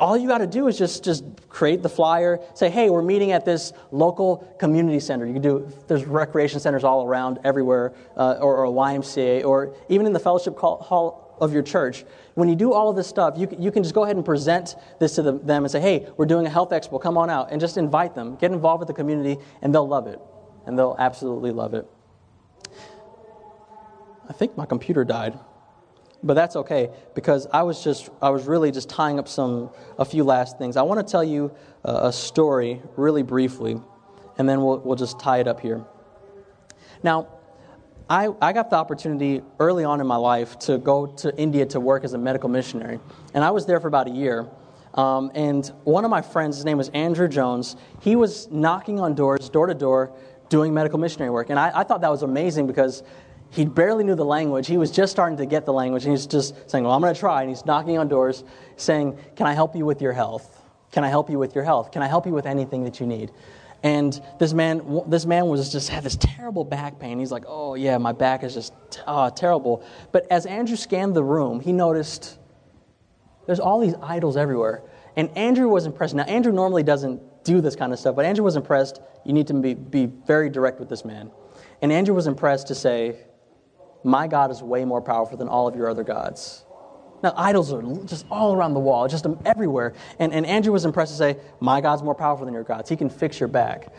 [0.00, 2.38] all you got to do is just just create the flyer.
[2.54, 5.26] Say, hey, we're meeting at this local community center.
[5.26, 9.74] You can do there's recreation centers all around everywhere, uh, or, or a YMCA, or
[9.88, 12.04] even in the fellowship hall of your church.
[12.34, 14.76] When you do all of this stuff, you, you can just go ahead and present
[15.00, 17.02] this to the, them and say, hey, we're doing a health expo.
[17.02, 18.36] Come on out and just invite them.
[18.36, 20.20] Get involved with the community, and they'll love it.
[20.64, 21.84] And they'll absolutely love it.
[24.28, 25.38] I think my computer died.
[26.24, 30.04] But that's okay because I was just I was really just tying up some a
[30.04, 30.76] few last things.
[30.76, 31.52] I want to tell you
[31.84, 33.80] a, story really briefly
[34.38, 35.84] and then we'll we'll just tie it up here.
[37.02, 37.26] Now,
[38.08, 41.80] I, I got the opportunity early on in my life to go to India to
[41.80, 43.00] work as a medical missionary.
[43.34, 44.48] And I was there for about a year.
[44.94, 49.14] Um, and one of my friends, his name was Andrew Jones, he was knocking on
[49.14, 50.12] doors, door to door,
[50.50, 51.48] doing medical missionary work.
[51.48, 53.02] And I, I thought that was amazing because
[53.52, 54.66] he barely knew the language.
[54.66, 57.12] He was just starting to get the language, and he's just saying, Well, I'm going
[57.12, 57.42] to try.
[57.42, 58.44] And he's knocking on doors,
[58.76, 60.62] saying, Can I help you with your health?
[60.90, 61.92] Can I help you with your health?
[61.92, 63.30] Can I help you with anything that you need?
[63.82, 67.18] And this man, this man was just had this terrible back pain.
[67.18, 68.72] He's like, "Oh yeah, my back is just
[69.06, 72.38] oh, terrible." But as Andrew scanned the room, he noticed
[73.44, 74.82] there's all these idols everywhere.
[75.16, 76.14] And Andrew was impressed.
[76.14, 79.00] Now Andrew normally doesn't do this kind of stuff, but Andrew was impressed.
[79.24, 81.30] You need to be, be very direct with this man.
[81.82, 83.16] And Andrew was impressed to say,
[84.04, 86.64] my God is way more powerful than all of your other gods.
[87.22, 89.94] Now, idols are just all around the wall, just everywhere.
[90.18, 92.88] And, and Andrew was impressed to say, My God's more powerful than your gods.
[92.88, 93.92] He can fix your back.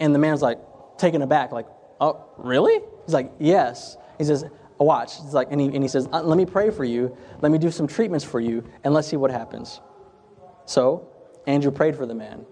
[0.00, 0.58] And the man's like,
[0.98, 1.66] taken aback, like,
[2.00, 2.80] Oh, really?
[3.04, 3.96] He's like, Yes.
[4.18, 4.44] He says,
[4.78, 5.16] Watch.
[5.22, 7.16] He's like, and he, and he says, uh, Let me pray for you.
[7.40, 9.80] Let me do some treatments for you, and let's see what happens.
[10.66, 11.08] So,
[11.46, 12.44] Andrew prayed for the man.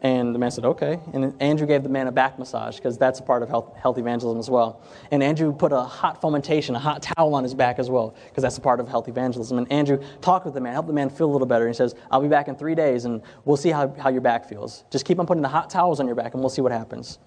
[0.00, 1.00] And the man said, okay.
[1.12, 3.98] And Andrew gave the man a back massage because that's a part of health, health,
[3.98, 4.80] evangelism as well.
[5.10, 8.42] And Andrew put a hot fomentation, a hot towel on his back as well because
[8.42, 9.58] that's a part of health evangelism.
[9.58, 11.66] And Andrew talked with the man, helped the man feel a little better.
[11.66, 14.20] And he says, I'll be back in three days and we'll see how, how your
[14.20, 14.84] back feels.
[14.90, 17.18] Just keep on putting the hot towels on your back and we'll see what happens.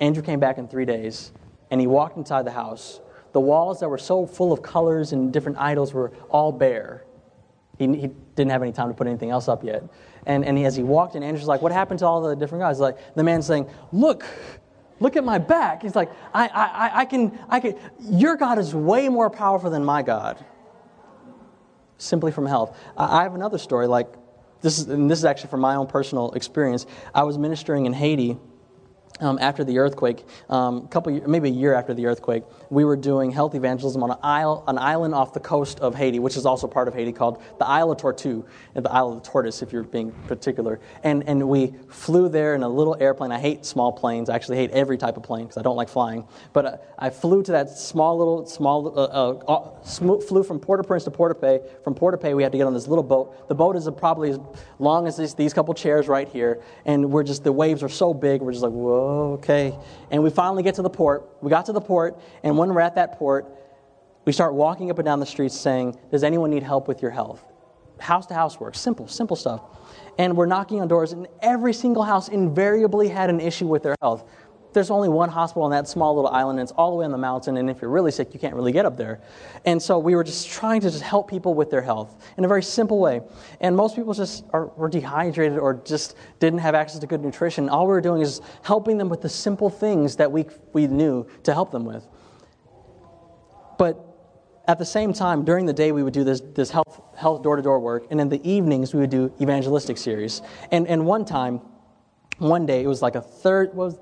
[0.00, 1.32] Andrew came back in three days
[1.72, 3.00] and he walked inside the house.
[3.32, 7.04] The walls that were so full of colors and different idols were all bare.
[7.78, 9.82] he, he didn't have any time to put anything else up yet.
[10.30, 12.78] And, and as he walked in, Andrew's like, What happened to all the different guys?
[12.78, 14.24] Like, the man's saying, Look,
[15.00, 15.82] look at my back.
[15.82, 19.84] He's like, I, I, I, can, I can, your God is way more powerful than
[19.84, 20.42] my God.
[21.98, 22.78] Simply from health.
[22.96, 24.06] I have another story, like,
[24.62, 26.86] this is, and this is actually from my own personal experience.
[27.12, 28.38] I was ministering in Haiti
[29.20, 33.30] um, after the earthquake, um, couple, maybe a year after the earthquake, we were doing
[33.30, 36.66] health evangelism on an, isle, an island off the coast of Haiti, which is also
[36.66, 38.44] part of Haiti, called the Isle of Tortue,
[38.74, 40.80] and the Isle of the Tortoise, if you're being particular.
[41.02, 43.32] And, and we flew there in a little airplane.
[43.32, 44.28] I hate small planes.
[44.30, 46.26] I actually hate every type of plane because I don't like flying.
[46.52, 51.04] But uh, I flew to that small little, small, uh, uh, uh flew from Port-au-Prince
[51.04, 51.60] to Port-au-Pay.
[51.84, 53.48] From Port-au-Pay, we had to get on this little boat.
[53.48, 54.38] The boat is probably as
[54.78, 56.62] long as these, these couple chairs right here.
[56.84, 59.76] And we're just, the waves are so big, we're just like, whoa okay.
[60.10, 61.28] And we finally get to the port.
[61.40, 63.46] We got to the port, and when we're at that port,
[64.24, 67.10] we start walking up and down the streets saying, Does anyone need help with your
[67.10, 67.44] health?
[67.98, 69.62] House to house work, simple, simple stuff.
[70.18, 73.96] And we're knocking on doors, and every single house invariably had an issue with their
[74.00, 74.24] health
[74.72, 77.12] there's only one hospital on that small little island, and it's all the way on
[77.12, 79.20] the mountain, and if you're really sick, you can't really get up there.
[79.64, 82.48] And so we were just trying to just help people with their health in a
[82.48, 83.20] very simple way.
[83.60, 87.68] And most people just are, were dehydrated or just didn't have access to good nutrition.
[87.68, 91.26] All we were doing is helping them with the simple things that we, we knew
[91.42, 92.06] to help them with.
[93.78, 94.06] But
[94.68, 97.80] at the same time, during the day, we would do this, this health, health door-to-door
[97.80, 100.42] work, and in the evenings, we would do evangelistic series.
[100.70, 101.60] And, and one time,
[102.38, 103.98] one day, it was like a third, was,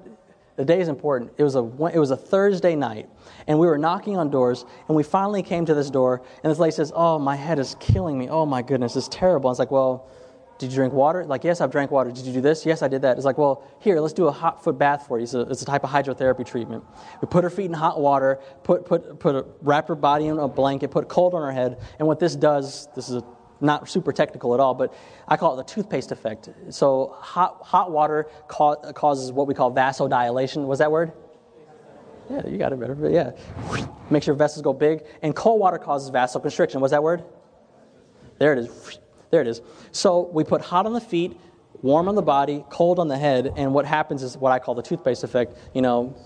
[0.59, 1.31] the day is important.
[1.39, 1.63] It was, a,
[1.95, 3.09] it was a Thursday night,
[3.47, 6.59] and we were knocking on doors, and we finally came to this door, and this
[6.59, 8.29] lady says, Oh, my head is killing me.
[8.29, 9.49] Oh, my goodness, it's terrible.
[9.49, 10.11] I was like, Well,
[10.59, 11.25] did you drink water?
[11.25, 12.11] Like, yes, I've drank water.
[12.11, 12.67] Did you do this?
[12.67, 13.17] Yes, I did that.
[13.17, 15.23] It's like, well, here, let's do a hot foot bath for you.
[15.23, 16.83] It's a, it's a type of hydrotherapy treatment.
[17.23, 20.37] We put her feet in hot water, put, put, put a, wrap her body in
[20.37, 23.25] a blanket, put cold on her head, and what this does, this is a
[23.61, 24.95] not super technical at all, but
[25.27, 26.49] I call it the toothpaste effect.
[26.71, 30.67] So hot, hot water ca- causes what we call vasodilation.
[30.67, 31.13] Was that word?
[32.31, 32.95] Yeah, you got it better.
[32.95, 33.33] But yeah,
[34.11, 35.05] makes your vessels go big.
[35.23, 36.81] And cold water causes vasoconstriction.
[36.81, 37.25] Was that word?
[38.39, 38.99] There it is.
[39.31, 39.63] There it is.
[39.93, 41.39] So we put hot on the feet,
[41.83, 44.75] warm on the body, cold on the head, and what happens is what I call
[44.75, 45.57] the toothpaste effect.
[45.75, 46.17] You know,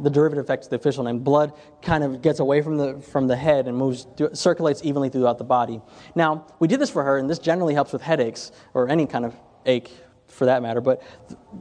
[0.00, 1.18] the derivative effect is the official name.
[1.18, 5.38] Blood kind of gets away from the, from the head and moves, circulates evenly throughout
[5.38, 5.80] the body.
[6.14, 9.24] Now, we did this for her, and this generally helps with headaches or any kind
[9.24, 9.34] of
[9.66, 9.90] ache
[10.26, 10.80] for that matter.
[10.80, 11.02] But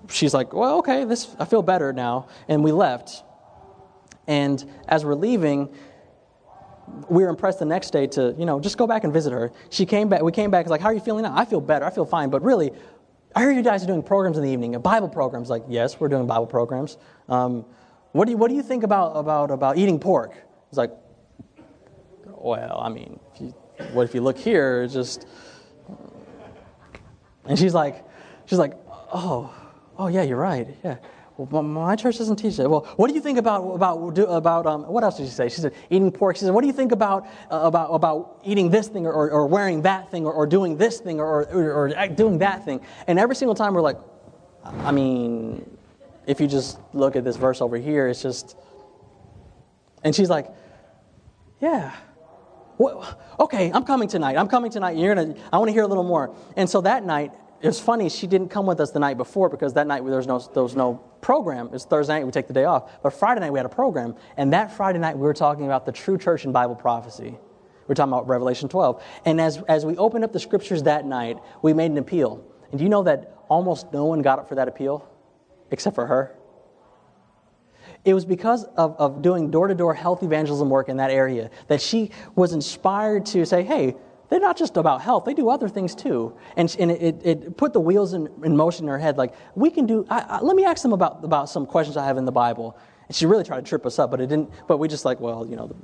[0.09, 2.27] she's like, well, okay, this, I feel better now.
[2.47, 3.23] And we left.
[4.27, 5.73] And as we're leaving,
[7.09, 9.51] we were impressed the next day to, you know, just go back and visit her.
[9.69, 11.35] She came back, we came back, like, how are you feeling now?
[11.35, 12.29] I feel better, I feel fine.
[12.29, 12.71] But really,
[13.35, 15.49] I hear you guys are doing programs in the evening, Bible programs.
[15.49, 16.97] Like, yes, we're doing Bible programs.
[17.29, 17.65] Um,
[18.11, 20.35] what do you, what do you think about, about, about eating pork?
[20.69, 20.91] It's like,
[22.25, 23.47] well, I mean, if you,
[23.93, 24.83] what if you look here?
[24.83, 25.25] It's just.
[27.45, 28.03] And she's like,
[28.45, 28.73] she's like,
[29.13, 29.53] oh,
[29.97, 30.67] oh yeah, you're right.
[30.83, 30.97] Yeah.
[31.37, 32.69] Well, my church doesn't teach that.
[32.69, 35.49] Well, what do you think about about about um, what else did she say?
[35.49, 36.35] She said eating pork.
[36.35, 39.31] She said, what do you think about uh, about about eating this thing or, or,
[39.31, 42.81] or wearing that thing or, or, doing this thing or, or, or doing that thing?
[43.07, 43.97] And every single time we're like,
[44.63, 45.70] I mean,
[46.27, 48.55] if you just look at this verse over here, it's just.
[50.03, 50.47] And she's like,
[51.59, 51.95] Yeah.
[52.77, 54.37] Well, okay, I'm coming tonight.
[54.37, 54.97] I'm coming tonight.
[54.97, 55.35] You're gonna.
[55.53, 56.35] I want to hear a little more.
[56.57, 58.09] And so that night, it's funny.
[58.09, 60.63] She didn't come with us the night before because that night there was no there
[60.63, 61.69] was no program.
[61.73, 62.25] It's Thursday night.
[62.25, 63.03] We take the day off.
[63.03, 65.85] But Friday night we had a program, and that Friday night we were talking about
[65.85, 67.37] the true church and Bible prophecy.
[67.87, 69.03] We are talking about Revelation 12.
[69.25, 72.43] And as as we opened up the scriptures that night, we made an appeal.
[72.71, 75.07] And do you know that almost no one got up for that appeal?
[75.71, 76.35] Except for her.
[78.03, 81.49] It was because of, of doing door to door health evangelism work in that area
[81.67, 83.95] that she was inspired to say, hey,
[84.29, 86.33] they're not just about health, they do other things too.
[86.55, 89.69] And, and it, it, put the wheels in, in, motion in her head like, we
[89.69, 92.25] can do, I, I, let me ask them about, about some questions I have in
[92.25, 92.77] the Bible.
[93.07, 95.19] And she really tried to trip us up, but it didn't, but we just like,
[95.19, 95.75] well, you know.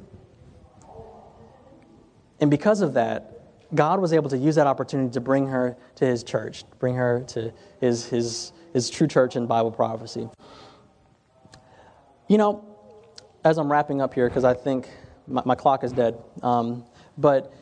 [2.39, 3.37] And because of that,
[3.75, 7.25] God was able to use that opportunity to bring her to his church, bring her
[7.27, 10.29] to his, his, is true church and Bible prophecy.
[12.27, 12.63] You know,
[13.43, 14.89] as I'm wrapping up here, because I think
[15.27, 16.85] my, my, clock is dead, um,
[17.17, 17.53] but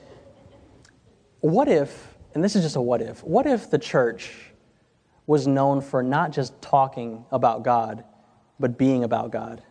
[1.39, 4.31] what if, and this is just a what if, what if the church
[5.25, 8.03] was known for not just talking about God,
[8.59, 9.63] but being about God?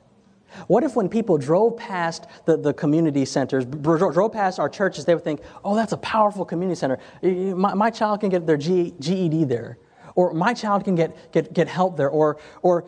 [0.69, 5.15] What if when people drove past the, the community centers, drove past our churches, they
[5.15, 6.99] would think, oh, that's a powerful community center.
[7.23, 9.79] My, my child can get their G, GED there
[10.15, 12.85] or my child can get, get, get help there, or, or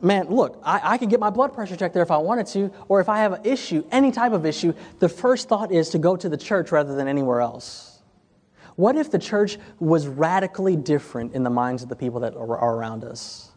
[0.00, 2.72] man, look, I, I can get my blood pressure checked there if I wanted to,
[2.88, 5.98] or if I have an issue, any type of issue, the first thought is to
[5.98, 8.02] go to the church rather than anywhere else.
[8.76, 12.58] What if the church was radically different in the minds of the people that are,
[12.58, 13.50] are around us?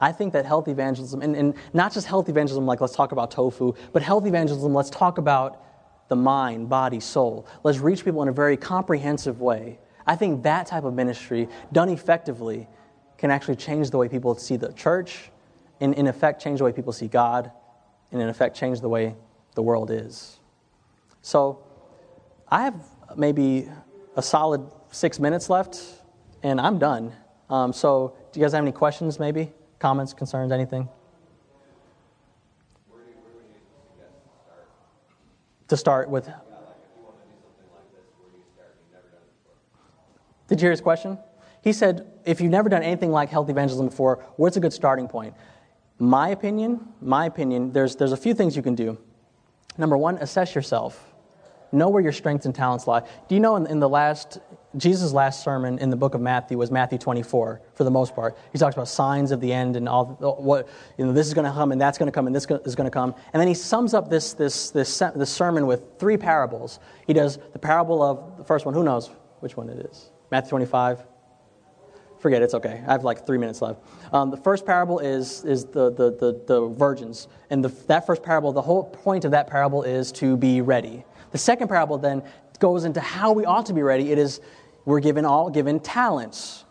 [0.00, 3.30] I think that health evangelism, and, and not just health evangelism, like let's talk about
[3.30, 5.62] tofu, but health evangelism, let's talk about
[6.08, 7.46] the mind, body, soul.
[7.64, 9.78] Let's reach people in a very comprehensive way.
[10.06, 12.68] I think that type of ministry, done effectively,
[13.18, 15.30] can actually change the way people see the church,
[15.80, 17.50] and in effect, change the way people see God,
[18.12, 19.16] and in effect, change the way
[19.54, 20.38] the world is.
[21.22, 21.64] So,
[22.48, 22.74] I have
[23.16, 23.68] maybe
[24.14, 25.80] a solid six minutes left,
[26.42, 27.12] and I'm done.
[27.50, 29.52] Um, so, do you guys have any questions, maybe?
[29.78, 30.88] Comments, concerns, anything?
[35.68, 36.30] to start with.
[40.48, 41.18] Did you hear his question?
[41.62, 45.08] He said, if you've never done anything like health evangelism before, what's a good starting
[45.08, 45.34] point?
[45.98, 48.98] My opinion, my opinion, there's, there's a few things you can do.
[49.78, 51.12] Number one, assess yourself.
[51.72, 53.00] Know where your strengths and talents lie.
[53.28, 54.38] Do you know in, in the last,
[54.76, 58.38] Jesus' last sermon in the book of Matthew was Matthew 24, for the most part.
[58.52, 61.46] He talks about signs of the end and all what, you know, this is going
[61.46, 63.14] to come and that's going to come and this is going to come.
[63.32, 66.78] And then he sums up this, this, this, this sermon with three parables.
[67.06, 70.10] He does the parable of the first one, who knows which one it is?
[70.30, 71.04] Matthew 25.
[72.18, 72.82] Forget it, it's okay.
[72.86, 73.80] I have like three minutes left.
[74.12, 77.28] Um, the first parable is, is the, the, the, the virgins.
[77.50, 81.04] And the, that first parable, the whole point of that parable is to be ready.
[81.32, 82.22] The second parable then
[82.58, 84.10] goes into how we ought to be ready.
[84.10, 84.40] It is
[84.86, 86.64] we're given all given talents.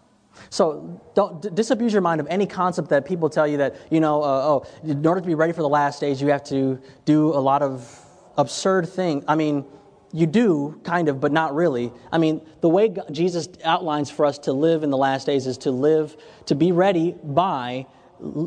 [0.50, 4.00] So don't d- disabuse your mind of any concept that people tell you that you
[4.00, 4.24] know.
[4.24, 7.28] Uh, oh, in order to be ready for the last days, you have to do
[7.34, 8.00] a lot of
[8.38, 9.24] absurd things.
[9.28, 9.66] I mean,
[10.12, 11.92] you do kind of, but not really.
[12.12, 15.58] I mean, the way Jesus outlines for us to live in the last days is
[15.60, 17.88] to live to be ready by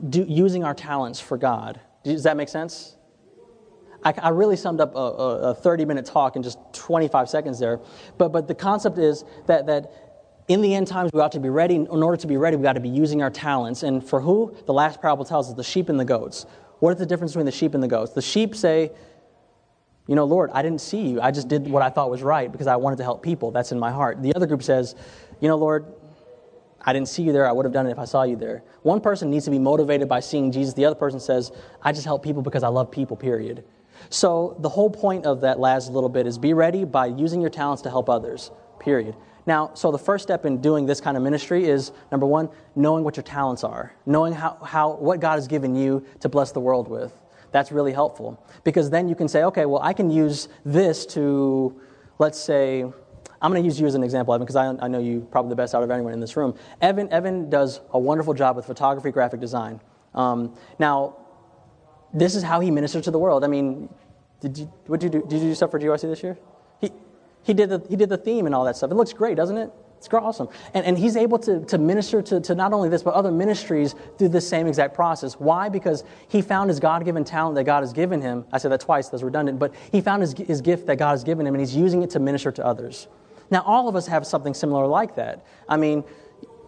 [0.09, 1.81] do, using our talents for God.
[2.05, 2.97] Does that make sense?
[4.05, 7.81] I, I really summed up a, a 30 minute talk in just 25 seconds there.
[8.17, 9.93] But, but the concept is that, that
[10.49, 11.75] in the end times, we ought to be ready.
[11.75, 13.83] In order to be ready, we got to be using our talents.
[13.83, 14.57] And for who?
[14.67, 16.47] The last parable tells us the sheep and the goats.
[16.79, 18.13] What is the difference between the sheep and the goats?
[18.13, 18.93] The sheep say,
[20.09, 21.21] you know, Lord, I didn't see you.
[21.21, 23.51] I just did what I thought was right because I wanted to help people.
[23.51, 24.23] That's in my heart.
[24.23, 24.97] The other group says,
[25.41, 25.85] you know, Lord,
[26.81, 27.47] I didn't see you there.
[27.47, 28.65] I would have done it if I saw you there.
[28.83, 30.73] One person needs to be motivated by seeing Jesus.
[30.73, 31.53] The other person says,
[31.83, 33.65] I just help people because I love people, period.
[34.09, 37.51] So the whole point of that last little bit is be ready by using your
[37.51, 38.51] talents to help others,
[38.81, 39.15] period.
[39.45, 43.05] Now, so the first step in doing this kind of ministry is number one, knowing
[43.05, 46.61] what your talents are, knowing how, how what God has given you to bless the
[46.61, 47.13] world with.
[47.51, 51.81] That's really helpful because then you can say, okay, well, I can use this to,
[52.19, 52.85] let's say,
[53.41, 55.51] I'm going to use you as an example, Evan, because I, I know you probably
[55.51, 56.55] the best out of anyone in this room.
[56.81, 59.81] Evan, Evan does a wonderful job with photography, graphic design.
[60.15, 61.17] Um, now,
[62.13, 63.45] this is how he ministered to the world.
[63.45, 63.89] I mean,
[64.41, 65.27] did you, what did you do?
[65.29, 66.39] Did you do stuff for GYC this year?
[66.81, 66.91] He,
[67.43, 68.91] he, did the, he did the theme and all that stuff.
[68.91, 69.71] It looks great, doesn't it?
[69.99, 70.49] It's awesome.
[70.75, 73.95] And, and he's able to, to minister to, to not only this, but other ministries
[74.17, 75.35] through the same exact process.
[75.35, 75.69] Why?
[75.69, 78.45] Because he found his God given talent that God has given him.
[78.53, 81.25] I said that twice, that's redundant, but he found his, his gift that God has
[81.25, 83.09] given him, and he's using it to minister to others.
[83.51, 85.45] Now, all of us have something similar like that.
[85.69, 86.05] I mean,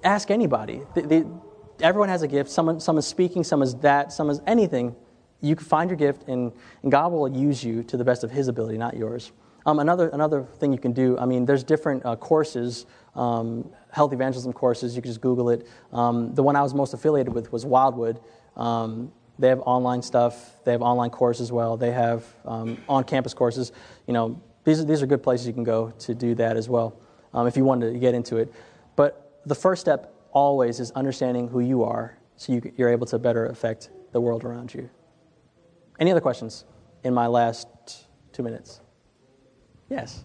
[0.03, 0.83] ask anybody.
[0.95, 1.41] The, the,
[1.81, 2.51] everyone has a gift.
[2.51, 4.97] Someone, some is speaking, some is that, some is anything
[5.41, 6.53] you can find your gift, and,
[6.83, 9.33] and God will use you to the best of His ability, not yours.
[9.67, 14.13] Um, another, another thing you can do, I mean, there's different uh, courses, um, health
[14.13, 14.95] evangelism courses.
[14.97, 15.67] You can just Google it.
[15.93, 18.21] Um, the one I was most affiliated with was Wildwood.
[18.57, 20.63] Um, they have online stuff.
[20.65, 21.77] They have online courses as well.
[21.77, 23.73] They have um, on-campus courses.
[24.07, 26.69] You know, these are, these are good places you can go to do that as
[26.69, 26.99] well
[27.33, 28.53] um, if you want to get into it.
[28.97, 33.19] But the first step always is understanding who you are so you, you're able to
[33.19, 34.89] better affect the world around you.
[35.99, 36.65] Any other questions
[37.05, 38.81] in my last two minutes?
[39.91, 40.25] Yes.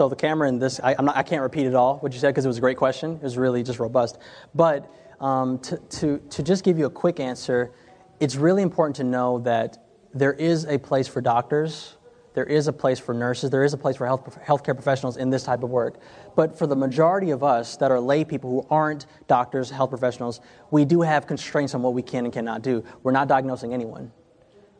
[0.00, 2.28] so the camera in this, I, not, i can't repeat it all, what you said,
[2.28, 3.16] because it was a great question.
[3.16, 4.16] It was really just robust.
[4.54, 4.90] But
[5.20, 7.70] um, to, to, to just give you a quick answer,
[8.18, 9.76] it's really important to know that
[10.14, 11.98] there is a place for doctors,
[12.32, 15.28] there is a place for nurses, there is a place for health, healthcare professionals in
[15.28, 15.98] this type of work.
[16.34, 20.40] But for the majority of us that are lay people who aren't doctors, health professionals,
[20.70, 22.82] we do have constraints on what we can and cannot do.
[23.02, 24.12] We're not diagnosing anyone.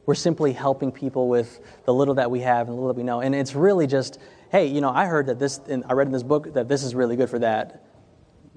[0.07, 3.05] We're simply helping people with the little that we have and the little that we
[3.05, 3.21] know.
[3.21, 4.18] And it's really just,
[4.51, 6.82] hey, you know, I heard that this, and I read in this book that this
[6.82, 7.84] is really good for that.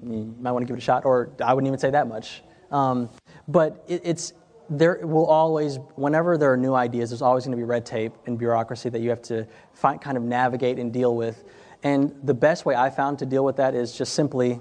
[0.02, 2.42] You might want to give it a shot, or I wouldn't even say that much.
[2.70, 3.08] Um,
[3.46, 4.32] but it, it's,
[4.68, 8.12] there will always, whenever there are new ideas, there's always going to be red tape
[8.26, 11.44] and bureaucracy that you have to find, kind of navigate and deal with.
[11.84, 14.60] And the best way I found to deal with that is just simply,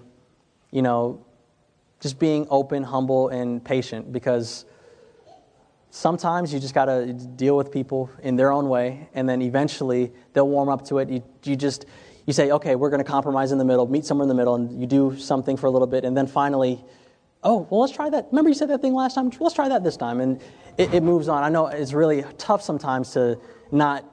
[0.71, 1.25] you know,
[1.99, 4.65] just being open, humble, and patient because
[5.93, 10.11] sometimes you just got to deal with people in their own way, and then eventually
[10.33, 11.07] they'll warm up to it.
[11.07, 11.85] You, you just,
[12.25, 14.55] you say, okay, we're going to compromise in the middle, meet somewhere in the middle,
[14.55, 16.83] and you do something for a little bit, and then finally,
[17.43, 18.25] oh, well, let's try that.
[18.31, 19.29] Remember you said that thing last time?
[19.39, 20.19] Let's try that this time.
[20.19, 20.41] And
[20.79, 21.43] it, it moves on.
[21.43, 23.39] I know it's really tough sometimes to
[23.71, 24.03] not,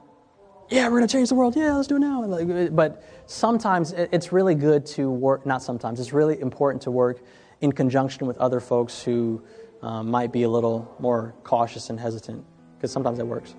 [0.69, 1.55] yeah, we're going to change the world.
[1.55, 2.69] Yeah, let's do it now.
[2.69, 7.23] But sometimes it's really good to work, not sometimes, it's really important to work
[7.61, 9.41] in conjunction with other folks who
[9.81, 12.45] um, might be a little more cautious and hesitant,
[12.77, 13.55] because sometimes it works.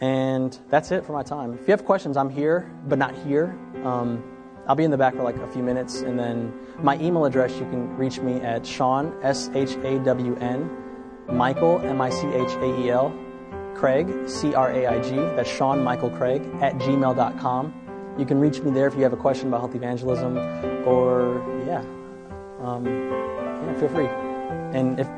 [0.00, 1.54] And that's it for my time.
[1.54, 3.56] If you have questions, I'm here, but not here.
[3.84, 4.24] Um,
[4.66, 7.52] I'll be in the back for like a few minutes, and then my email address,
[7.54, 10.70] you can reach me at Shawn, S H A W N,
[11.28, 13.12] Michael, M I C H A E L,
[13.74, 18.14] Craig, C R A I G, that's Shawn Michael Craig, at gmail.com.
[18.18, 20.36] You can reach me there if you have a question about health evangelism,
[20.86, 21.80] or yeah,
[22.60, 24.08] um, yeah, feel free.
[24.78, 25.08] And if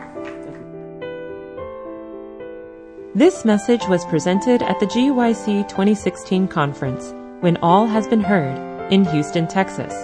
[3.17, 9.05] This message was presented at the GYC 2016 conference, When All Has Been Heard, in
[9.05, 9.95] Houston, Texas.